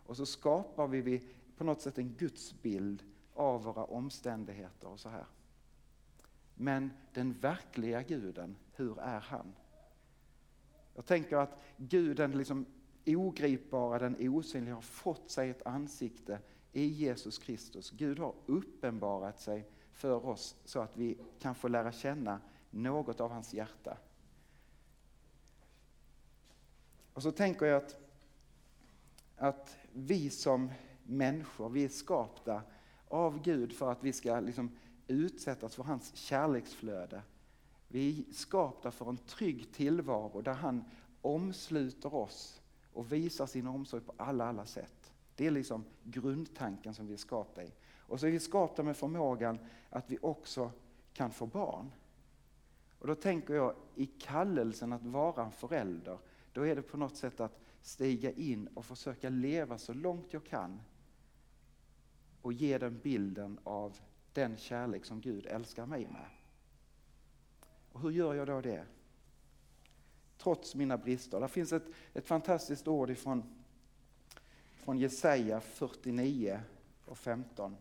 Och 0.06 0.18
så 0.18 0.26
skapar 0.26 0.88
vi 0.88 1.24
på 1.58 1.64
något 1.64 1.82
sätt 1.82 1.98
en 1.98 2.14
gudsbild 2.14 3.04
av 3.34 3.64
våra 3.64 3.84
omständigheter 3.84 4.88
och 4.88 5.00
så 5.00 5.10
här. 5.10 5.26
Men 6.56 6.92
den 7.14 7.34
verkliga 7.34 8.02
guden, 8.02 8.56
hur 8.76 9.00
är 9.00 9.20
han? 9.20 9.56
Jag 10.96 11.06
tänker 11.06 11.38
att 11.38 11.62
guden 11.78 12.32
liksom 12.32 12.66
ogripbara, 13.06 14.00
den 14.00 14.30
osynliga 14.30 14.76
har 14.76 14.82
fått 14.82 15.30
sig 15.30 15.50
ett 15.50 15.66
ansikte 15.66 16.40
i 16.72 16.86
Jesus 16.86 17.38
Kristus. 17.38 17.92
Gud 17.92 18.20
har 18.20 18.34
uppenbarat 18.46 19.40
sig 19.40 19.66
för 19.96 20.26
oss 20.26 20.56
så 20.66 20.80
att 20.80 20.98
vi 20.98 21.18
kan 21.40 21.56
få 21.56 21.68
lära 21.68 21.92
känna 21.92 22.42
något 22.70 23.22
av 23.22 23.32
hans 23.32 23.54
hjärta. 23.54 23.98
Och 27.14 27.24
så 27.24 27.32
tänker 27.32 27.66
jag 27.66 27.78
att, 27.84 27.98
att 29.38 29.78
vi 29.94 30.30
som 30.30 30.72
människor, 31.04 31.70
vi 31.70 31.84
är 31.84 31.90
skapta 31.90 32.62
av 33.08 33.42
Gud 33.42 33.74
för 33.74 33.92
att 33.92 34.04
vi 34.04 34.14
ska 34.14 34.40
liksom 34.40 34.72
utsättas 35.08 35.76
för 35.76 35.84
hans 35.84 36.16
kärleksflöde. 36.16 37.22
Vi 37.88 38.20
är 38.20 38.34
skapta 38.34 38.92
för 38.92 39.10
en 39.10 39.18
trygg 39.18 39.74
tillvaro 39.74 40.42
där 40.42 40.54
han 40.54 40.84
omsluter 41.22 42.14
oss 42.14 42.62
och 42.94 43.12
visar 43.12 43.46
sin 43.46 43.68
omsorg 43.68 44.04
på 44.04 44.14
alla, 44.18 44.46
alla 44.46 44.66
sätt. 44.66 45.14
Det 45.36 45.48
är 45.48 45.52
liksom 45.52 45.86
grundtanken 46.04 46.94
som 46.94 47.08
vi 47.08 47.14
är 47.14 47.18
skapta 47.18 47.64
i. 47.64 47.72
Och 48.08 48.20
så 48.20 48.28
är 48.28 48.32
vi 48.32 48.40
skapta 48.40 48.84
med 48.84 48.98
förmågan 48.98 49.60
att 49.90 50.12
vi 50.12 50.18
också 50.22 50.72
kan 51.14 51.32
få 51.32 51.46
barn. 51.46 51.92
Och 53.00 53.08
då 53.08 53.16
tänker 53.16 53.54
jag 53.54 53.76
i 53.96 54.06
kallelsen 54.06 54.94
att 54.94 55.06
vara 55.06 55.46
en 55.46 55.52
förälder, 55.52 56.18
då 56.54 56.68
är 56.68 56.76
det 56.76 56.82
på 56.82 56.98
något 56.98 57.18
sätt 57.18 57.40
att 57.40 57.60
stiga 57.82 58.32
in 58.32 58.68
och 58.68 58.86
försöka 58.86 59.30
leva 59.30 59.78
så 59.78 59.94
långt 59.94 60.34
jag 60.34 60.46
kan 60.46 60.82
och 62.42 62.54
ge 62.54 62.78
den 62.78 63.00
bilden 63.04 63.60
av 63.64 63.98
den 64.34 64.58
kärlek 64.58 65.06
som 65.06 65.22
Gud 65.22 65.46
älskar 65.46 65.86
mig 65.86 66.08
med. 66.08 66.30
Och 67.92 68.02
hur 68.02 68.12
gör 68.12 68.34
jag 68.34 68.48
då 68.48 68.62
det? 68.62 68.86
Trots 70.38 70.76
mina 70.76 70.98
brister. 70.98 71.40
Det 71.40 71.48
finns 71.48 71.74
ett, 71.74 71.86
ett 72.14 72.28
fantastiskt 72.28 72.88
ord 72.88 73.10
ifrån, 73.10 73.44
från 74.76 74.98
Jesaja 74.98 75.62
49 75.62 76.60
och 77.06 77.18
15. 77.18 77.76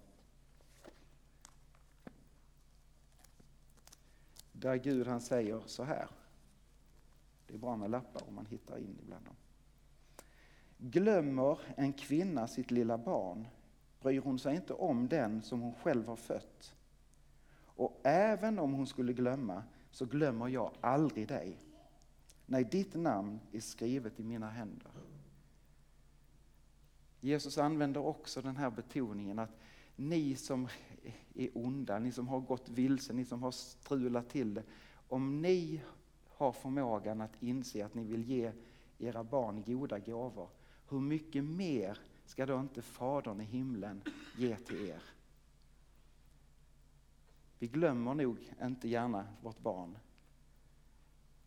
Där 4.57 4.77
Gud 4.77 5.07
han 5.07 5.21
säger 5.21 5.63
så 5.67 5.83
här. 5.83 6.09
Det 7.47 7.55
är 7.55 7.59
bra 7.59 7.77
med 7.77 7.91
lappar 7.91 8.29
om 8.29 8.35
man 8.35 8.47
hittar 8.47 8.79
in 8.79 8.99
ibland 9.03 9.25
dem. 9.25 9.37
Glömmer 10.79 11.59
en 11.77 11.93
kvinna 11.93 12.49
sitt 12.49 12.71
lilla 12.71 12.99
barn 12.99 13.47
bryr 14.01 14.21
hon 14.21 14.39
sig 14.39 14.55
inte 14.57 14.73
om 14.73 15.09
den 15.09 15.43
som 15.43 15.61
hon 15.61 15.75
själv 15.75 16.07
har 16.07 16.17
fött. 16.17 16.75
Och 17.65 18.01
även 18.05 18.59
om 18.59 18.73
hon 18.73 18.87
skulle 18.87 19.13
glömma 19.13 19.63
så 19.91 20.07
glömmer 20.07 20.49
jag 20.49 20.71
aldrig 20.81 21.29
dig. 21.29 21.59
Nej, 22.47 22.65
ditt 22.65 22.95
namn 22.95 23.41
är 23.53 23.61
skrivet 23.61 24.21
i 24.21 24.25
mina 24.25 24.51
händer. 24.51 24.91
Jesus 27.21 27.59
använder 27.59 28.01
också 28.01 28.43
den 28.43 28.57
här 28.57 28.71
betoningen 28.71 29.39
att 29.39 29.57
ni 29.97 30.37
som 30.37 30.69
är 31.35 31.49
onda, 31.55 31.99
ni 31.99 32.13
som 32.13 32.29
har 32.29 32.41
gått 32.41 32.69
vilse, 32.69 33.13
ni 33.13 33.25
som 33.25 33.43
har 33.43 33.51
strulat 33.51 34.29
till 34.29 34.55
det. 34.55 34.63
Om 35.09 35.43
ni 35.43 35.81
har 36.29 36.53
förmågan 36.53 37.21
att 37.21 37.43
inse 37.43 37.85
att 37.85 37.95
ni 37.95 38.05
vill 38.05 38.25
ge 38.25 38.53
era 38.99 39.25
barn 39.25 39.63
goda 39.67 39.99
gåvor, 39.99 40.49
hur 40.89 41.01
mycket 41.01 41.45
mer 41.45 41.99
ska 42.27 42.47
då 42.47 42.61
inte 42.61 42.83
Fadern 42.83 43.41
i 43.41 43.45
himlen 43.45 44.03
ge 44.37 44.57
till 44.57 44.89
er? 44.89 45.03
Vi 47.59 47.69
glömmer 47.69 48.15
nog 48.15 48.53
inte 48.63 48.89
gärna 48.89 49.27
vårt 49.43 49.59
barn. 49.59 49.99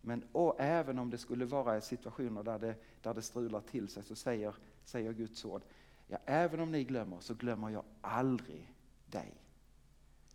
Men 0.02 0.24
och 0.32 0.56
även 0.58 1.00
om 1.00 1.10
det 1.10 1.18
skulle 1.18 1.46
vara 1.46 1.82
situationer 1.82 2.44
där 2.44 2.60
det, 2.60 2.76
där 3.02 3.14
det 3.14 3.22
strular 3.22 3.62
till 3.62 3.88
sig 3.88 4.04
så 4.04 4.16
säger, 4.16 4.56
säger 4.84 5.14
Guds 5.14 5.46
ord, 5.46 5.62
ja, 6.08 6.18
även 6.26 6.60
om 6.60 6.72
ni 6.72 6.84
glömmer 6.84 7.20
så 7.20 7.34
glömmer 7.34 7.70
jag 7.70 7.84
aldrig 8.02 8.74
dig. 9.06 9.34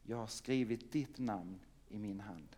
Jag 0.02 0.16
har 0.16 0.26
skrivit 0.26 0.92
ditt 0.92 1.18
namn 1.18 1.60
i 1.88 1.98
min 1.98 2.20
hand. 2.20 2.56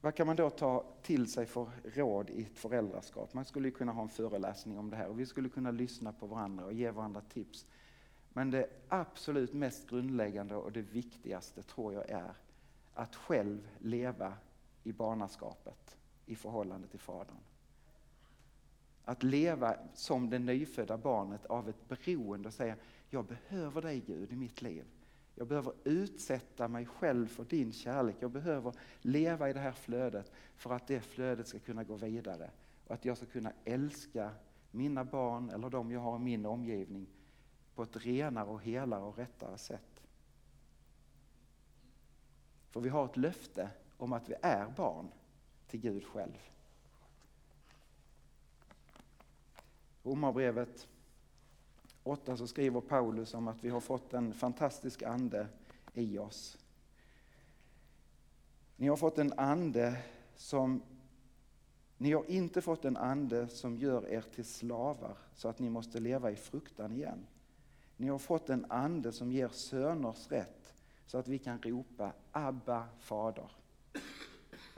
Vad 0.00 0.14
kan 0.14 0.26
man 0.26 0.36
då 0.36 0.50
ta 0.50 0.84
till 1.02 1.32
sig 1.32 1.46
för 1.46 1.70
råd 1.84 2.30
i 2.30 2.42
ett 2.42 2.58
föräldraskap? 2.58 3.34
Man 3.34 3.44
skulle 3.44 3.70
kunna 3.70 3.92
ha 3.92 4.02
en 4.02 4.08
föreläsning 4.08 4.78
om 4.78 4.90
det 4.90 4.96
här 4.96 5.06
och 5.06 5.20
vi 5.20 5.26
skulle 5.26 5.48
kunna 5.48 5.70
lyssna 5.70 6.12
på 6.12 6.26
varandra 6.26 6.64
och 6.64 6.72
ge 6.72 6.90
varandra 6.90 7.20
tips. 7.20 7.66
Men 8.32 8.50
det 8.50 8.68
absolut 8.88 9.52
mest 9.52 9.90
grundläggande 9.90 10.56
och 10.56 10.72
det 10.72 10.82
viktigaste 10.82 11.62
tror 11.62 11.94
jag 11.94 12.10
är 12.10 12.34
att 12.94 13.16
själv 13.16 13.68
leva 13.78 14.32
i 14.82 14.92
barnaskapet 14.92 15.96
i 16.26 16.36
förhållande 16.36 16.88
till 16.88 17.00
Fadern. 17.00 17.36
Att 19.08 19.22
leva 19.22 19.76
som 19.94 20.30
det 20.30 20.38
nyfödda 20.38 20.98
barnet 20.98 21.46
av 21.46 21.68
ett 21.68 21.88
beroende 21.88 22.48
och 22.48 22.54
säga, 22.54 22.76
jag 23.10 23.24
behöver 23.24 23.82
dig 23.82 24.00
Gud 24.00 24.32
i 24.32 24.36
mitt 24.36 24.62
liv. 24.62 24.84
Jag 25.34 25.46
behöver 25.46 25.72
utsätta 25.84 26.68
mig 26.68 26.86
själv 26.86 27.26
för 27.26 27.44
din 27.44 27.72
kärlek. 27.72 28.16
Jag 28.20 28.30
behöver 28.30 28.72
leva 29.00 29.50
i 29.50 29.52
det 29.52 29.60
här 29.60 29.72
flödet 29.72 30.32
för 30.56 30.72
att 30.72 30.86
det 30.86 31.00
flödet 31.00 31.48
ska 31.48 31.58
kunna 31.58 31.84
gå 31.84 31.94
vidare. 31.96 32.50
Och 32.86 32.94
att 32.94 33.04
jag 33.04 33.16
ska 33.16 33.26
kunna 33.26 33.52
älska 33.64 34.30
mina 34.70 35.04
barn 35.04 35.50
eller 35.50 35.70
de 35.70 35.90
jag 35.90 36.00
har 36.00 36.16
i 36.16 36.22
min 36.22 36.46
omgivning 36.46 37.06
på 37.74 37.82
ett 37.82 38.06
renare 38.06 38.48
och 38.48 38.62
helare 38.62 39.02
och 39.02 39.18
rättare 39.18 39.58
sätt. 39.58 40.02
För 42.70 42.80
vi 42.80 42.88
har 42.88 43.04
ett 43.04 43.16
löfte 43.16 43.70
om 43.96 44.12
att 44.12 44.28
vi 44.28 44.34
är 44.42 44.66
barn 44.76 45.08
till 45.66 45.80
Gud 45.80 46.04
själv. 46.04 46.50
Romarbrevet 50.06 50.88
8 52.02 52.36
så 52.36 52.46
skriver 52.46 52.80
Paulus 52.80 53.34
om 53.34 53.48
att 53.48 53.64
vi 53.64 53.68
har 53.68 53.80
fått 53.80 54.14
en 54.14 54.34
fantastisk 54.34 55.02
ande 55.02 55.48
i 55.94 56.18
oss. 56.18 56.58
Ni 58.76 58.88
har 58.88 58.96
fått 58.96 59.18
en 59.18 59.32
ande 59.32 59.96
som 60.36 60.82
ni 61.98 62.12
har 62.12 62.30
inte 62.30 62.60
fått 62.60 62.84
en 62.84 62.96
ande 62.96 63.48
som 63.48 63.78
gör 63.78 64.08
er 64.08 64.20
till 64.20 64.44
slavar 64.44 65.16
så 65.34 65.48
att 65.48 65.58
ni 65.58 65.70
måste 65.70 66.00
leva 66.00 66.30
i 66.30 66.36
fruktan 66.36 66.92
igen. 66.92 67.26
Ni 67.96 68.08
har 68.08 68.18
fått 68.18 68.50
en 68.50 68.66
ande 68.68 69.12
som 69.12 69.32
ger 69.32 69.48
söners 69.48 70.30
rätt 70.30 70.74
så 71.06 71.18
att 71.18 71.28
vi 71.28 71.38
kan 71.38 71.62
ropa 71.62 72.12
Abba 72.32 72.88
fader. 73.00 73.50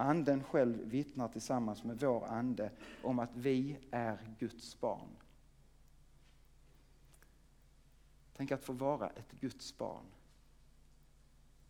Anden 0.00 0.44
själv 0.44 0.88
vittnar 0.90 1.28
tillsammans 1.28 1.84
med 1.84 2.00
vår 2.00 2.26
ande 2.26 2.70
om 3.02 3.18
att 3.18 3.36
vi 3.36 3.78
är 3.90 4.34
Guds 4.38 4.80
barn. 4.80 5.08
Tänk 8.36 8.52
att 8.52 8.64
få 8.64 8.72
vara 8.72 9.08
ett 9.08 9.32
Guds 9.40 9.78
barn. 9.78 10.04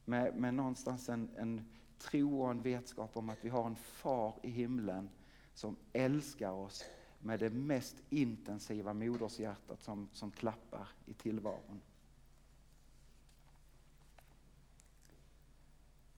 med, 0.04 0.36
med 0.36 0.54
någonstans 0.54 1.08
en, 1.08 1.30
en 1.36 1.68
tro 1.98 2.42
och 2.42 2.50
en 2.50 2.62
vetskap 2.62 3.16
om 3.16 3.30
att 3.30 3.44
vi 3.44 3.48
har 3.48 3.66
en 3.66 3.76
far 3.76 4.34
i 4.42 4.50
himlen 4.50 5.10
som 5.54 5.76
älskar 5.92 6.50
oss 6.50 6.84
med 7.18 7.40
det 7.40 7.50
mest 7.50 7.96
intensiva 8.10 8.94
modershjärtat 8.94 9.82
som, 9.82 10.08
som 10.12 10.30
klappar 10.30 10.88
i 11.06 11.14
tillvaron. 11.14 11.80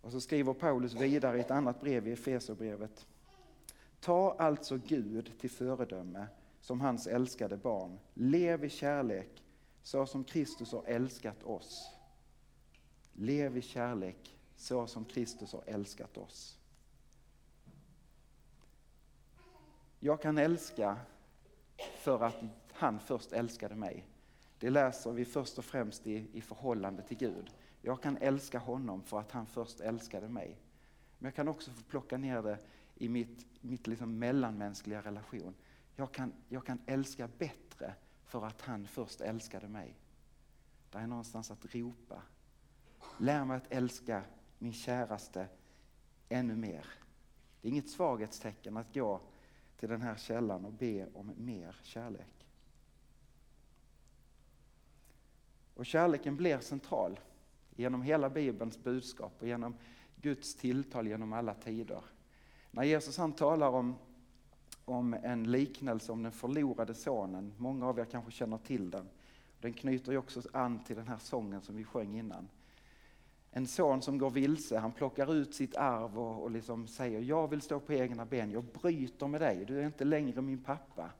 Och 0.01 0.13
så 0.13 0.21
skriver 0.21 0.53
Paulus 0.53 0.95
vidare 0.95 1.39
i 1.39 1.41
ett 1.41 1.51
annat 1.51 1.81
brev 1.81 2.09
i 2.09 2.13
Efeserbrevet. 2.13 3.07
Ta 4.01 4.37
alltså 4.39 4.77
Gud 4.77 5.33
till 5.39 5.51
föredöme 5.51 6.27
som 6.61 6.81
hans 6.81 7.07
älskade 7.07 7.57
barn. 7.57 7.99
Lev 8.15 8.65
i 8.65 8.69
kärlek 8.69 9.45
så 9.83 10.07
som 10.07 10.25
Kristus 10.25 10.73
har 10.73 10.85
älskat 10.87 11.43
oss. 11.43 11.91
Lev 13.13 13.57
i 13.57 13.63
kärlek 13.63 14.37
så 14.57 14.87
som 14.87 15.05
Kristus 15.05 15.53
har 15.53 15.63
älskat 15.67 16.17
oss. 16.17 16.59
Jag 19.99 20.23
kan 20.23 20.39
älska 20.39 20.97
för 21.97 22.23
att 22.23 22.37
han 22.73 23.01
först 23.01 23.33
älskade 23.33 23.75
mig. 23.75 24.05
Det 24.59 24.71
läser 24.71 25.13
vi 25.13 25.25
först 25.25 25.59
och 25.59 25.65
främst 25.65 26.07
i, 26.07 26.27
i 26.33 26.41
förhållande 26.41 27.03
till 27.03 27.17
Gud. 27.17 27.51
Jag 27.83 28.03
kan 28.03 28.17
älska 28.17 28.59
honom 28.59 29.03
för 29.03 29.21
att 29.21 29.33
han 29.33 29.47
först 29.47 29.81
älskade 29.81 30.29
mig. 30.29 30.59
Men 31.19 31.27
jag 31.27 31.35
kan 31.35 31.49
också 31.49 31.71
få 31.71 31.83
plocka 31.83 32.19
ner 32.19 32.43
det 32.43 32.59
i 32.95 33.09
mitt, 33.09 33.47
mitt 33.61 33.87
liksom 33.87 34.19
mellanmänskliga 34.19 35.03
relation. 35.03 35.55
Jag 35.97 36.13
kan, 36.13 36.33
jag 36.49 36.67
kan 36.67 36.79
älska 36.87 37.29
bättre 37.39 37.95
för 38.25 38.47
att 38.47 38.61
han 38.61 38.87
först 38.87 39.21
älskade 39.21 39.69
mig. 39.69 39.95
Det 40.91 40.99
är 40.99 41.07
någonstans 41.07 41.51
att 41.51 41.75
ropa. 41.75 42.23
Lär 43.19 43.45
mig 43.45 43.57
att 43.57 43.73
älska 43.73 44.25
min 44.59 44.73
käraste 44.73 45.49
ännu 46.29 46.57
mer. 46.57 46.87
Det 47.61 47.69
är 47.69 47.73
inget 47.73 47.91
svaghetstecken 47.91 48.77
att 48.77 48.95
gå 48.95 49.21
till 49.77 49.89
den 49.89 50.03
här 50.03 50.17
källan 50.17 50.65
och 50.65 50.73
be 50.73 51.09
om 51.15 51.33
mer 51.37 51.77
kärlek. 51.83 52.47
Och 55.75 55.87
kärleken 55.87 56.37
blir 56.37 56.59
central 56.59 57.21
genom 57.81 58.03
hela 58.03 58.31
Bibelns 58.31 58.83
budskap 58.83 59.33
och 59.39 59.47
genom 59.47 59.75
Guds 60.21 60.55
tilltal 60.55 61.09
genom 61.09 61.33
alla 61.33 61.55
tider. 61.55 62.05
När 62.71 62.85
Jesus 62.85 63.19
han 63.19 63.33
talar 63.33 63.69
om, 63.69 63.95
om 64.85 65.15
en 65.15 65.51
liknelse 65.51 66.13
om 66.13 66.23
den 66.23 66.33
förlorade 66.33 66.95
sonen, 66.95 67.53
många 67.57 67.87
av 67.87 67.99
er 67.99 68.05
kanske 68.05 68.31
känner 68.31 68.59
till 68.59 68.91
den. 68.91 69.09
Den 69.61 69.73
knyter 69.73 70.13
ju 70.13 70.19
också 70.19 70.43
an 70.53 70.85
till 70.85 70.97
den 70.97 71.09
här 71.09 71.19
sången 71.19 71.61
som 71.61 71.77
vi 71.77 71.85
sjöng 71.85 72.19
innan. 72.19 72.49
En 73.53 73.67
son 73.67 74.03
som 74.03 74.19
går 74.19 74.31
vilse, 74.31 74.79
han 74.79 74.93
plockar 74.93 75.35
ut 75.35 75.55
sitt 75.55 75.77
arv 75.77 76.19
och, 76.19 76.43
och 76.43 76.51
liksom 76.51 76.87
säger 76.87 77.21
jag 77.21 77.49
vill 77.49 77.61
stå 77.61 77.81
på 77.81 77.93
egna 77.93 78.27
ben, 78.27 78.51
jag 78.51 78.65
bryter 78.65 79.27
med 79.27 79.41
dig, 79.41 79.65
du 79.65 79.81
är 79.81 79.87
inte 79.87 80.05
längre 80.05 80.43
min 80.43 80.63
pappa. 80.63 81.11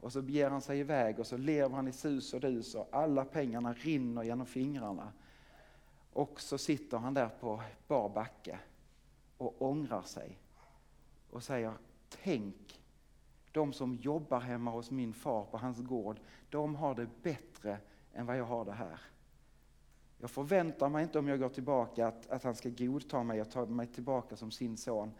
Och 0.00 0.12
så 0.12 0.22
beger 0.22 0.50
han 0.50 0.60
sig 0.60 0.78
iväg 0.78 1.18
och 1.18 1.26
så 1.26 1.36
lever 1.36 1.76
han 1.76 1.88
i 1.88 1.92
sus 1.92 2.34
och 2.34 2.40
dus 2.40 2.74
och 2.74 2.88
alla 2.92 3.24
pengarna 3.24 3.72
rinner 3.72 4.22
genom 4.22 4.46
fingrarna. 4.46 5.12
Och 6.16 6.40
så 6.40 6.58
sitter 6.58 6.98
han 6.98 7.14
där 7.14 7.28
på 7.28 7.62
bar 7.88 8.08
backe 8.08 8.58
och 9.36 9.62
ångrar 9.62 10.02
sig 10.02 10.38
och 11.30 11.42
säger 11.42 11.72
tänk 12.08 12.80
de 13.52 13.72
som 13.72 13.94
jobbar 13.94 14.40
hemma 14.40 14.70
hos 14.70 14.90
min 14.90 15.12
far 15.12 15.44
på 15.44 15.58
hans 15.58 15.80
gård, 15.80 16.20
de 16.50 16.74
har 16.74 16.94
det 16.94 17.08
bättre 17.22 17.78
än 18.12 18.26
vad 18.26 18.36
jag 18.36 18.44
har 18.44 18.64
det 18.64 18.72
här. 18.72 19.00
Jag 20.18 20.30
förväntar 20.30 20.88
mig 20.88 21.02
inte 21.02 21.18
om 21.18 21.28
jag 21.28 21.40
går 21.40 21.48
tillbaka 21.48 22.06
att, 22.06 22.30
att 22.30 22.44
han 22.44 22.54
ska 22.54 22.68
godta 22.68 23.22
mig 23.22 23.40
och 23.40 23.50
ta 23.50 23.66
mig 23.66 23.86
tillbaka 23.86 24.36
som 24.36 24.50
sin 24.50 24.76
son. 24.76 25.14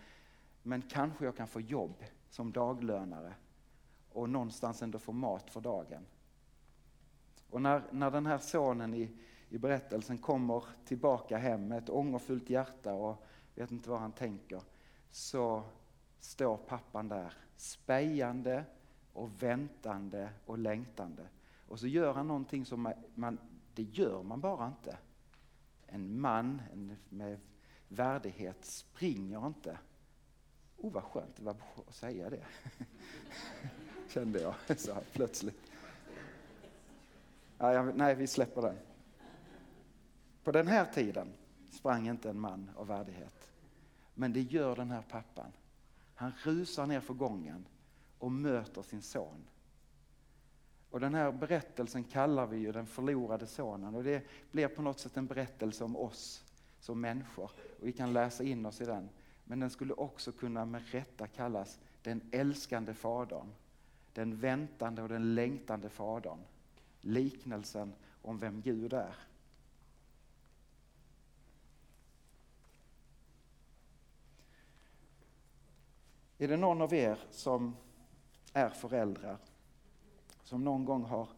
Men 0.62 0.83
kanske 0.83 1.25
jag 1.25 1.37
kan 1.37 1.49
få 1.49 1.61
jobb 1.61 2.05
som 2.31 2.53
daglönare 2.53 3.35
och 4.12 4.31
någonstans 4.31 4.83
ändå 4.83 4.99
få 4.99 5.12
mat 5.12 5.51
för 5.51 5.61
dagen. 5.61 6.07
Och 7.51 7.62
när, 7.62 7.83
när 7.90 8.11
den 8.11 8.27
här 8.27 8.38
sonen 8.38 8.94
i, 8.94 9.11
i 9.49 9.59
berättelsen 9.59 10.19
kommer 10.19 10.65
tillbaka 10.85 11.37
hem 11.37 11.69
med 11.69 11.79
ett 11.79 11.91
ångerfullt 11.91 12.51
hjärta 12.51 12.93
och 12.93 13.27
vet 13.55 13.71
inte 13.71 13.91
vad 13.91 14.01
han 14.01 14.13
tänker, 14.13 14.63
så 15.11 15.63
står 16.21 16.57
pappan 16.57 17.09
där 17.09 17.33
spejande 17.57 18.65
och 19.13 19.43
väntande 19.43 20.31
och 20.47 20.59
längtande. 20.59 21.27
Och 21.69 21.81
så 21.81 21.87
gör 21.87 22.13
han 22.13 22.29
någonting 22.29 22.65
som 22.65 22.93
man, 23.15 23.39
det 23.75 23.83
gör 23.83 24.23
man 24.23 24.41
bara 24.41 24.67
inte. 24.67 24.99
En 25.87 26.21
man 26.21 26.63
med 27.09 27.39
värdighet 27.89 28.65
springer 28.65 29.47
inte. 29.47 29.79
Oh 30.77 30.93
vad 30.93 31.03
skönt 31.03 31.37
det 31.37 31.43
var 31.43 31.57
att 31.89 31.95
säga 31.95 32.31
det. 32.31 32.45
Kände 34.09 34.41
jag 34.41 34.79
så 34.79 34.95
här 34.95 35.03
plötsligt. 35.13 35.61
Nej, 37.95 38.15
vi 38.15 38.27
släpper 38.27 38.63
den. 38.63 38.77
På 40.47 40.53
den 40.53 40.69
här 40.69 40.85
tiden 40.85 41.33
sprang 41.71 42.09
inte 42.09 42.31
en 42.31 42.41
man 42.41 42.71
av 42.77 42.87
värdighet. 42.87 43.53
Men 44.15 44.33
det 44.33 44.41
gör 44.41 44.77
den 44.77 44.91
här 44.91 45.03
pappan. 45.03 45.53
Han 46.15 46.33
rusar 46.43 46.87
ner 46.87 47.01
för 47.01 47.15
gången 47.15 47.67
och 48.19 48.33
möter 48.33 48.83
sin 48.83 49.03
son. 49.03 49.47
Och 50.91 51.01
den 51.01 51.15
här 51.15 51.33
berättelsen 51.33 52.05
kallar 52.05 52.47
vi 52.47 52.57
ju 52.57 52.73
den 52.73 52.87
förlorade 52.87 53.47
sonen 53.47 53.95
och 53.95 54.05
det 54.05 54.23
blir 54.51 54.69
på 54.69 54.83
något 54.83 55.01
sätt 55.01 55.17
en 55.17 55.27
berättelse 55.27 55.85
om 55.85 55.97
oss 55.97 56.45
som 56.81 57.01
människor 57.01 57.51
och 57.81 57.87
vi 57.87 57.93
kan 57.93 58.13
läsa 58.13 58.45
in 58.45 58.67
oss 58.67 58.81
i 58.81 58.85
den. 58.85 59.09
Men 59.45 59.61
den 59.61 59.71
skulle 59.71 59.95
också 59.95 60.33
kunna 60.33 60.65
med 60.65 60.83
rätta 60.91 61.27
kallas 61.27 61.79
den 62.03 62.21
älskande 62.33 62.95
fadern. 62.95 63.53
Den 64.13 64.37
väntande 64.37 65.03
och 65.03 65.09
den 65.09 65.35
längtande 65.35 65.89
fadern. 65.89 66.39
Liknelsen 67.01 67.93
om 68.23 68.39
vem 68.39 68.63
Gud 68.63 68.93
är. 68.93 69.15
Är 76.38 76.49
det 76.49 76.57
någon 76.57 76.83
av 76.83 76.94
er 76.94 77.18
som 77.31 77.77
är 78.53 78.68
föräldrar 78.68 79.38
som 80.42 80.64
någon 80.64 80.85
gång 80.85 81.05
har, 81.05 81.29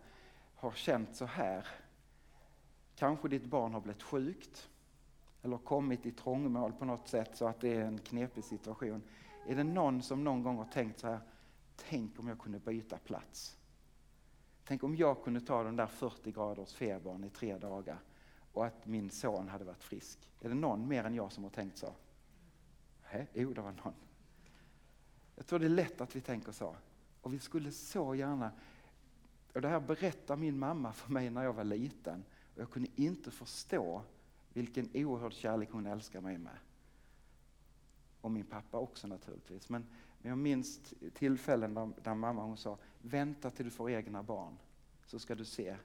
har 0.54 0.70
känt 0.70 1.16
så 1.16 1.24
här. 1.24 1.66
Kanske 2.94 3.28
ditt 3.28 3.44
barn 3.44 3.74
har 3.74 3.80
blivit 3.80 4.02
sjukt 4.02 4.68
eller 5.42 5.58
kommit 5.58 6.06
i 6.06 6.12
trångmål 6.12 6.72
på 6.72 6.84
något 6.84 7.08
sätt 7.08 7.36
så 7.36 7.46
att 7.46 7.60
det 7.60 7.74
är 7.74 7.84
en 7.84 7.98
knepig 7.98 8.44
situation. 8.44 9.02
Är 9.46 9.56
det 9.56 9.64
någon 9.64 10.02
som 10.02 10.24
någon 10.24 10.42
gång 10.42 10.56
har 10.56 10.64
tänkt 10.64 11.00
så 11.00 11.06
här, 11.06 11.20
tänk 11.76 12.18
om 12.18 12.28
jag 12.28 12.38
kunde 12.38 12.58
byta 12.58 12.98
plats? 12.98 13.56
Tänk 14.64 14.82
om 14.82 14.96
jag 14.96 15.22
kunde 15.22 15.40
ta 15.40 15.62
den 15.62 15.76
där 15.76 15.86
40 15.86 16.32
graders 16.32 16.74
febern 16.74 17.24
i 17.24 17.30
tre 17.30 17.58
dagar 17.58 17.98
och 18.52 18.66
att 18.66 18.86
min 18.86 19.10
son 19.10 19.48
hade 19.48 19.64
varit 19.64 19.82
frisk. 19.82 20.30
Är 20.40 20.48
det 20.48 20.54
någon 20.54 20.88
mer 20.88 21.04
än 21.04 21.14
jag 21.14 21.32
som 21.32 21.44
har 21.44 21.50
tänkt 21.50 21.78
så? 21.78 21.92
Nej, 23.12 23.26
jo, 23.32 23.52
det 23.52 23.60
var 23.60 23.72
någon. 23.72 23.94
Jag 25.38 25.46
tror 25.46 25.58
det 25.58 25.66
är 25.66 25.70
lätt 25.70 26.00
att 26.00 26.16
vi 26.16 26.20
tänker 26.20 26.52
så. 26.52 26.76
Och 27.20 27.34
vi 27.34 27.38
skulle 27.38 27.72
så 27.72 28.14
gärna 28.14 28.52
och 29.54 29.60
det 29.60 29.68
här 29.68 29.80
berättade 29.80 30.40
min 30.40 30.58
mamma 30.58 30.92
för 30.92 31.12
mig 31.12 31.30
när 31.30 31.44
jag 31.44 31.52
var 31.52 31.64
liten. 31.64 32.24
Och 32.54 32.60
jag 32.60 32.70
kunde 32.70 32.88
inte 32.96 33.30
förstå 33.30 34.02
vilken 34.52 34.88
oerhörd 34.94 35.32
kärlek 35.32 35.68
hon 35.72 35.86
älskar 35.86 36.20
mig 36.20 36.38
med. 36.38 36.58
Och 38.20 38.30
min 38.30 38.44
pappa 38.44 38.78
också 38.78 39.06
naturligtvis. 39.06 39.68
Men, 39.68 39.86
men 40.18 40.28
jag 40.28 40.38
minns 40.38 40.94
tillfällen 41.14 41.74
där, 41.74 41.90
där 42.02 42.14
mamma 42.14 42.42
hon 42.42 42.56
sa, 42.56 42.78
vänta 43.02 43.50
till 43.50 43.64
du 43.64 43.70
får 43.70 43.90
egna 43.90 44.22
barn, 44.22 44.56
så 45.06 45.18
ska 45.18 45.34
du 45.34 45.44
se. 45.44 45.76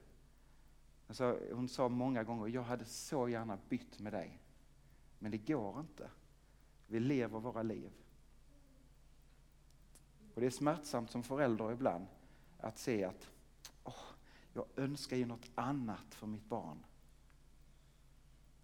Alltså, 1.06 1.38
hon 1.52 1.68
sa 1.68 1.88
många 1.88 2.24
gånger, 2.24 2.48
jag 2.48 2.62
hade 2.62 2.84
så 2.84 3.28
gärna 3.28 3.58
bytt 3.68 3.98
med 3.98 4.12
dig. 4.12 4.40
Men 5.18 5.30
det 5.30 5.38
går 5.38 5.80
inte. 5.80 6.10
Vi 6.86 7.00
lever 7.00 7.40
våra 7.40 7.62
liv. 7.62 7.90
Och 10.34 10.40
det 10.40 10.46
är 10.46 10.50
smärtsamt 10.50 11.10
som 11.10 11.22
förälder 11.22 11.72
ibland 11.72 12.06
att 12.58 12.78
se 12.78 13.04
att 13.04 13.30
jag 14.52 14.66
önskar 14.76 15.16
ju 15.16 15.26
något 15.26 15.50
annat 15.54 16.14
för 16.14 16.26
mitt 16.26 16.48
barn. 16.48 16.84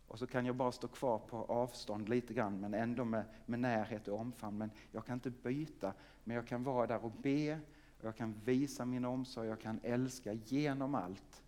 Och 0.07 0.19
så 0.19 0.27
kan 0.27 0.47
jag 0.47 0.57
bara 0.57 0.73
stå 0.73 0.89
kvar 0.89 1.19
på 1.19 1.37
avstånd 1.37 2.09
lite 2.09 2.35
grann 2.35 2.61
men 2.61 2.75
ändå 2.75 3.05
med, 3.05 3.25
med 3.47 3.61
närhet 3.61 4.09
och 4.09 4.21
omfamn. 4.21 4.59
Men 4.59 4.71
jag 4.93 5.07
kan 5.07 5.15
inte 5.15 5.31
byta, 5.31 5.95
men 6.25 6.37
jag 6.37 6.47
kan 6.47 6.65
vara 6.65 6.87
där 6.87 7.05
och 7.05 7.11
be, 7.11 7.61
och 7.99 8.05
jag 8.05 8.17
kan 8.17 8.35
visa 8.45 8.85
min 8.85 9.05
omsorg, 9.05 9.49
jag 9.49 9.61
kan 9.61 9.81
älska 9.83 10.33
genom 10.33 10.95
allt. 10.95 11.43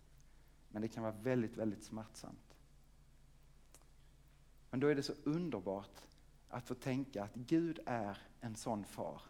Men 0.69 0.81
det 0.81 0.87
kan 0.87 1.03
vara 1.03 1.15
väldigt, 1.21 1.57
väldigt 1.57 1.83
smärtsamt. 1.83 2.57
Men 4.69 4.79
då 4.79 4.87
är 4.87 4.95
det 4.95 5.03
så 5.03 5.13
underbart 5.23 6.01
att 6.49 6.67
få 6.67 6.75
tänka 6.75 7.23
att 7.23 7.35
Gud 7.35 7.79
är 7.85 8.17
en 8.41 8.55
sån 8.55 8.85
far 8.85 9.21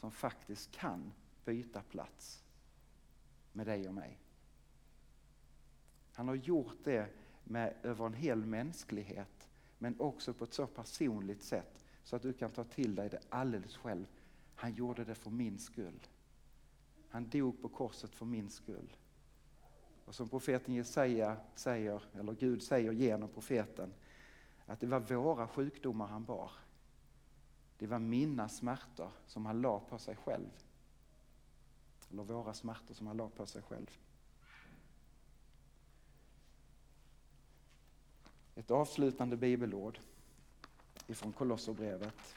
som 0.00 0.10
faktiskt 0.10 0.70
kan 0.70 1.12
byta 1.44 1.82
plats 1.82 2.44
med 3.52 3.66
dig 3.66 3.88
och 3.88 3.94
mig. 3.94 4.18
Han 6.12 6.28
har 6.28 6.34
gjort 6.34 6.84
det 6.84 7.08
med, 7.44 7.74
över 7.82 8.06
en 8.06 8.14
hel 8.14 8.46
mänsklighet 8.46 9.48
men 9.78 10.00
också 10.00 10.34
på 10.34 10.44
ett 10.44 10.54
så 10.54 10.66
personligt 10.66 11.42
sätt 11.42 11.84
så 12.04 12.16
att 12.16 12.22
du 12.22 12.32
kan 12.32 12.50
ta 12.50 12.64
till 12.64 12.94
dig 12.94 13.08
det 13.08 13.20
alldeles 13.28 13.76
själv. 13.76 14.06
Han 14.54 14.74
gjorde 14.74 15.04
det 15.04 15.14
för 15.14 15.30
min 15.30 15.58
skull. 15.58 16.06
Han 17.08 17.28
dog 17.28 17.62
på 17.62 17.68
korset 17.68 18.14
för 18.14 18.26
min 18.26 18.50
skull. 18.50 18.96
Och 20.04 20.14
som 20.14 20.28
profeten 20.28 20.74
Jesaja 20.74 21.36
säger, 21.54 22.02
eller 22.14 22.32
Gud 22.32 22.62
säger 22.62 22.92
genom 22.92 23.28
profeten, 23.28 23.94
att 24.66 24.80
det 24.80 24.86
var 24.86 25.00
våra 25.00 25.48
sjukdomar 25.48 26.06
han 26.06 26.24
bar. 26.24 26.50
Det 27.78 27.86
var 27.86 27.98
mina 27.98 28.48
smärtor 28.48 29.10
som 29.26 29.46
han 29.46 29.60
la 29.60 29.80
på 29.80 29.98
sig 29.98 30.16
själv. 30.16 30.50
Eller 32.10 32.22
våra 32.22 32.54
smärtor 32.54 32.94
som 32.94 33.06
han 33.06 33.16
la 33.16 33.28
på 33.28 33.46
sig 33.46 33.62
själv. 33.62 33.98
Ett 38.54 38.70
avslutande 38.70 39.36
bibelord 39.36 39.98
ifrån 41.06 41.32
Kolosserbrevet. 41.32 42.34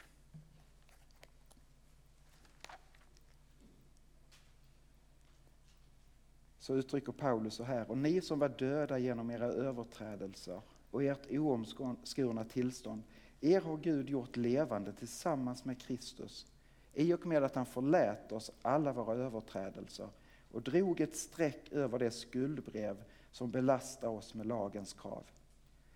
Så 6.59 6.75
uttrycker 6.75 7.11
Paulus 7.11 7.53
så 7.53 7.63
här, 7.63 7.89
och 7.89 7.97
ni 7.97 8.21
som 8.21 8.39
var 8.39 8.49
döda 8.49 8.99
genom 8.99 9.31
era 9.31 9.45
överträdelser 9.45 10.61
och 10.91 11.03
ert 11.03 11.31
oomskurna 11.31 12.45
tillstånd, 12.45 13.03
er 13.41 13.61
har 13.61 13.77
Gud 13.77 14.09
gjort 14.09 14.37
levande 14.37 14.93
tillsammans 14.93 15.65
med 15.65 15.81
Kristus 15.81 16.47
i 16.93 17.13
och 17.13 17.25
med 17.25 17.43
att 17.43 17.55
han 17.55 17.65
förlät 17.65 18.31
oss 18.31 18.51
alla 18.61 18.93
våra 18.93 19.15
överträdelser 19.15 20.09
och 20.51 20.61
drog 20.61 21.01
ett 21.01 21.15
streck 21.15 21.71
över 21.71 21.99
det 21.99 22.11
skuldbrev 22.11 23.03
som 23.31 23.51
belastar 23.51 24.07
oss 24.07 24.33
med 24.33 24.45
lagens 24.45 24.93
krav. 24.93 25.23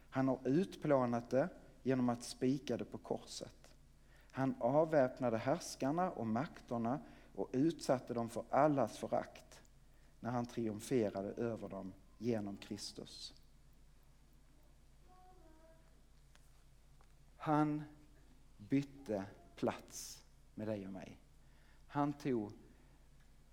Han 0.10 0.28
har 0.28 0.40
utplånat 0.44 1.30
det 1.30 1.50
genom 1.84 2.10
att 2.10 2.24
spika 2.24 2.78
det 2.78 2.86
på 2.86 2.98
korset. 2.98 3.70
Han 4.32 4.56
avväpnade 4.60 5.38
härskarna 5.38 6.12
och 6.12 6.28
makterna 6.28 7.00
och 7.36 7.50
utsatte 7.52 8.14
dem 8.14 8.30
för 8.30 8.44
allas 8.50 8.98
förakt 8.98 9.62
när 10.20 10.32
han 10.32 10.46
triumferade 10.46 11.30
över 11.30 11.70
dem 11.70 11.94
genom 12.18 12.58
Kristus. 12.58 13.34
Han 17.46 17.84
bytte 18.58 19.26
plats 19.56 20.24
med 20.56 20.68
dig 20.68 20.86
och 20.86 20.94
mig. 20.94 21.20
Han 21.88 22.14
tog 22.14 22.52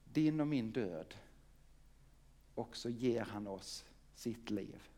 din 0.05 0.41
och 0.41 0.47
min 0.47 0.73
död 0.73 1.15
och 2.55 2.77
så 2.77 2.89
ger 2.89 3.25
han 3.25 3.47
oss 3.47 3.85
sitt 4.15 4.51
liv. 4.51 4.89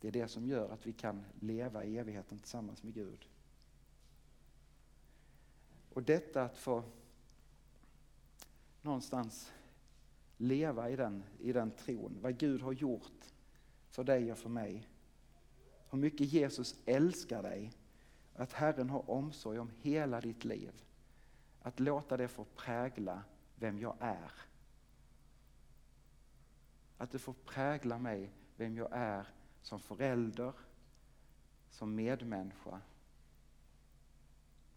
Det 0.00 0.08
är 0.08 0.12
det 0.12 0.28
som 0.28 0.46
gör 0.46 0.70
att 0.70 0.86
vi 0.86 0.92
kan 0.92 1.24
leva 1.40 1.84
i 1.84 1.98
evigheten 1.98 2.38
tillsammans 2.38 2.82
med 2.82 2.94
Gud. 2.94 3.28
Och 5.92 6.02
detta 6.02 6.42
att 6.42 6.58
få 6.58 6.84
någonstans 8.82 9.52
leva 10.36 10.90
i 10.90 10.96
den, 10.96 11.24
i 11.40 11.52
den 11.52 11.70
tron, 11.70 12.18
vad 12.20 12.38
Gud 12.38 12.62
har 12.62 12.72
gjort 12.72 13.32
för 13.88 14.04
dig 14.04 14.32
och 14.32 14.38
för 14.38 14.48
mig. 14.48 14.88
Hur 15.92 15.98
mycket 15.98 16.32
Jesus 16.32 16.74
älskar 16.86 17.42
dig, 17.42 17.72
att 18.34 18.52
Herren 18.52 18.90
har 18.90 19.10
omsorg 19.10 19.58
om 19.58 19.70
hela 19.80 20.20
ditt 20.20 20.44
liv. 20.44 20.72
Att 21.62 21.80
låta 21.80 22.16
det 22.16 22.28
få 22.28 22.44
prägla 22.44 23.22
vem 23.56 23.78
jag 23.78 23.96
är. 24.00 24.32
Att 26.98 27.10
det 27.10 27.18
får 27.18 27.32
prägla 27.32 27.98
mig, 27.98 28.30
vem 28.56 28.76
jag 28.76 28.88
är 28.92 29.26
som 29.62 29.80
förälder, 29.80 30.52
som 31.70 31.94
medmänniska 31.94 32.80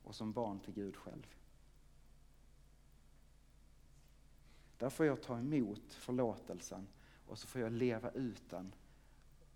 och 0.04 0.15
som 0.15 0.32
barn 0.32 0.60
till 0.60 0.73
Gud 0.73 0.95
själv. 0.95 1.36
Där 4.78 4.89
får 4.89 5.06
jag 5.06 5.21
ta 5.21 5.39
emot 5.39 5.93
förlåtelsen 5.93 6.88
och 7.28 7.39
så 7.39 7.47
får 7.47 7.62
jag 7.62 7.71
leva 7.71 8.12
ut 8.12 8.49
den 8.49 8.73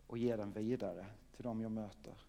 och 0.07 0.17
ge 0.17 0.35
den 0.35 0.51
vidare 0.51 1.05
till 1.39 1.45
dem 1.45 1.61
jag 1.61 1.71
möter. 1.71 2.28